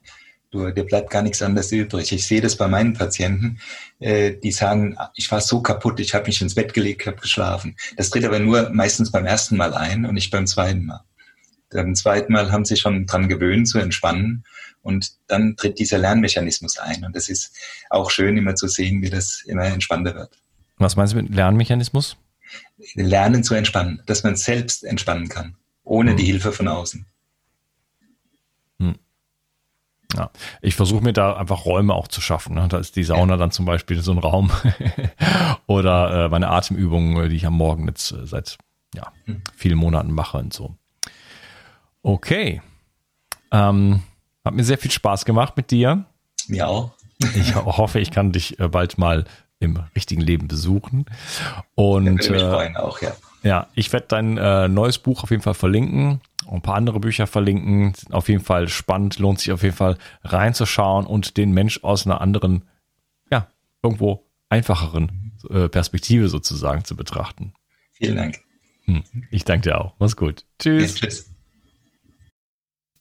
Du, 0.49 0.71
dir 0.71 0.85
bleibt 0.85 1.09
gar 1.09 1.21
nichts 1.21 1.41
anderes 1.41 1.73
übrig. 1.73 2.13
Ich 2.13 2.25
sehe 2.25 2.39
das 2.39 2.55
bei 2.55 2.69
meinen 2.69 2.93
Patienten, 2.93 3.59
äh, 3.99 4.31
die 4.31 4.53
sagen, 4.53 4.95
ich 5.13 5.29
war 5.29 5.41
so 5.41 5.61
kaputt, 5.61 5.99
ich 5.99 6.13
habe 6.13 6.27
mich 6.27 6.41
ins 6.41 6.55
Bett 6.55 6.73
gelegt, 6.73 7.05
habe 7.05 7.17
geschlafen. 7.17 7.75
Das 7.97 8.11
tritt 8.11 8.23
aber 8.23 8.39
nur 8.39 8.69
meistens 8.69 9.11
beim 9.11 9.25
ersten 9.25 9.57
Mal 9.57 9.73
ein 9.73 10.05
und 10.05 10.13
nicht 10.13 10.31
beim 10.31 10.47
zweiten 10.47 10.85
Mal. 10.85 11.01
Beim 11.69 11.95
zweiten 11.95 12.31
Mal 12.31 12.49
haben 12.49 12.63
sie 12.63 12.77
schon 12.77 13.05
dran 13.05 13.27
gewöhnt 13.27 13.67
zu 13.67 13.77
entspannen 13.77 14.45
und 14.81 15.11
dann 15.27 15.57
tritt 15.57 15.79
dieser 15.79 15.97
Lernmechanismus 15.97 16.77
ein. 16.77 17.03
Und 17.03 17.13
das 17.13 17.27
ist 17.27 17.51
auch 17.89 18.09
schön, 18.09 18.37
immer 18.37 18.55
zu 18.55 18.69
sehen, 18.69 19.01
wie 19.01 19.09
das 19.09 19.43
immer 19.45 19.65
entspannter 19.65 20.15
wird. 20.15 20.39
Was 20.77 20.95
meinst 20.95 21.11
du 21.11 21.17
mit 21.17 21.35
Lernmechanismus? 21.35 22.15
Lernen 22.93 23.43
zu 23.43 23.53
entspannen, 23.53 24.01
dass 24.05 24.23
man 24.23 24.37
selbst 24.37 24.85
entspannen 24.85 25.27
kann, 25.27 25.57
ohne 25.83 26.11
hm. 26.11 26.17
die 26.17 26.23
Hilfe 26.23 26.53
von 26.53 26.69
außen. 26.69 27.05
Ja, 30.15 30.31
ich 30.61 30.75
versuche 30.75 31.03
mir 31.03 31.13
da 31.13 31.35
einfach 31.35 31.65
Räume 31.65 31.93
auch 31.93 32.07
zu 32.07 32.21
schaffen. 32.21 32.55
Ne? 32.55 32.67
Da 32.69 32.77
ist 32.77 32.95
die 32.95 33.03
Sauna 33.03 33.35
dann 33.35 33.51
zum 33.51 33.65
Beispiel 33.65 34.01
so 34.01 34.13
ein 34.13 34.19
Raum 34.19 34.51
oder 35.67 36.25
äh, 36.25 36.29
meine 36.29 36.49
Atemübungen, 36.49 37.29
die 37.29 37.35
ich 37.35 37.45
am 37.45 37.55
Morgen 37.55 37.87
jetzt 37.87 38.11
äh, 38.11 38.25
seit 38.25 38.57
ja, 38.95 39.11
hm. 39.25 39.41
vielen 39.55 39.77
Monaten 39.77 40.11
mache 40.11 40.37
und 40.37 40.53
so. 40.53 40.75
Okay. 42.03 42.61
Ähm, 43.51 44.01
hat 44.45 44.53
mir 44.53 44.63
sehr 44.63 44.77
viel 44.77 44.91
Spaß 44.91 45.25
gemacht 45.25 45.57
mit 45.57 45.71
dir. 45.71 46.05
Mir 46.47 46.69
auch. 46.69 46.91
ich 47.35 47.55
hoffe, 47.55 47.99
ich 47.99 48.11
kann 48.11 48.31
dich 48.31 48.59
äh, 48.59 48.69
bald 48.69 48.97
mal 48.97 49.25
im 49.59 49.83
richtigen 49.95 50.21
Leben 50.21 50.47
besuchen. 50.47 51.05
Und 51.75 52.05
ja, 52.05 52.31
mich 52.31 52.41
äh, 52.41 52.49
freuen 52.49 52.77
auch, 52.77 53.01
ja. 53.01 53.11
Ja, 53.43 53.67
ich 53.75 53.91
werde 53.91 54.07
dein 54.07 54.37
äh, 54.37 54.67
neues 54.67 54.99
Buch 54.99 55.23
auf 55.23 55.31
jeden 55.31 55.43
Fall 55.43 55.53
verlinken 55.53 56.21
ein 56.49 56.61
paar 56.61 56.75
andere 56.75 56.99
Bücher 56.99 57.27
verlinken. 57.27 57.93
Auf 58.11 58.29
jeden 58.29 58.43
Fall 58.43 58.67
spannend, 58.67 59.19
lohnt 59.19 59.39
sich 59.39 59.51
auf 59.51 59.63
jeden 59.63 59.75
Fall 59.75 59.97
reinzuschauen 60.23 61.05
und 61.05 61.37
den 61.37 61.51
Mensch 61.51 61.83
aus 61.83 62.05
einer 62.05 62.21
anderen, 62.21 62.63
ja, 63.31 63.47
irgendwo 63.83 64.25
einfacheren 64.49 65.33
äh, 65.49 65.67
Perspektive 65.69 66.29
sozusagen 66.29 66.85
zu 66.85 66.95
betrachten. 66.95 67.53
Vielen 67.91 68.15
Dank. 68.15 68.39
Hm, 68.85 69.03
ich 69.31 69.43
danke 69.43 69.69
dir 69.69 69.81
auch. 69.81 69.95
Mach's 69.99 70.15
gut. 70.15 70.45
Tschüss. 70.59 70.99
Ja, 70.99 71.07
tschüss. 71.07 71.31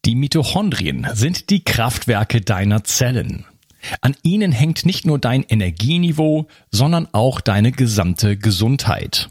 Die 0.05 0.15
Mitochondrien 0.15 1.07
sind 1.15 1.51
die 1.51 1.65
Kraftwerke 1.65 2.41
deiner 2.41 2.85
Zellen. 2.85 3.45
An 4.01 4.17
ihnen 4.23 4.53
hängt 4.53 4.87
nicht 4.87 5.07
nur 5.07 5.19
dein 5.19 5.43
Energieniveau, 5.43 6.47
sondern 6.71 7.09
auch 7.13 7.41
deine 7.41 7.73
gesamte 7.73 8.37
Gesundheit. 8.37 9.31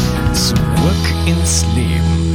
Zurück 0.33 1.05
ins 1.25 1.65
Leben. 1.75 2.30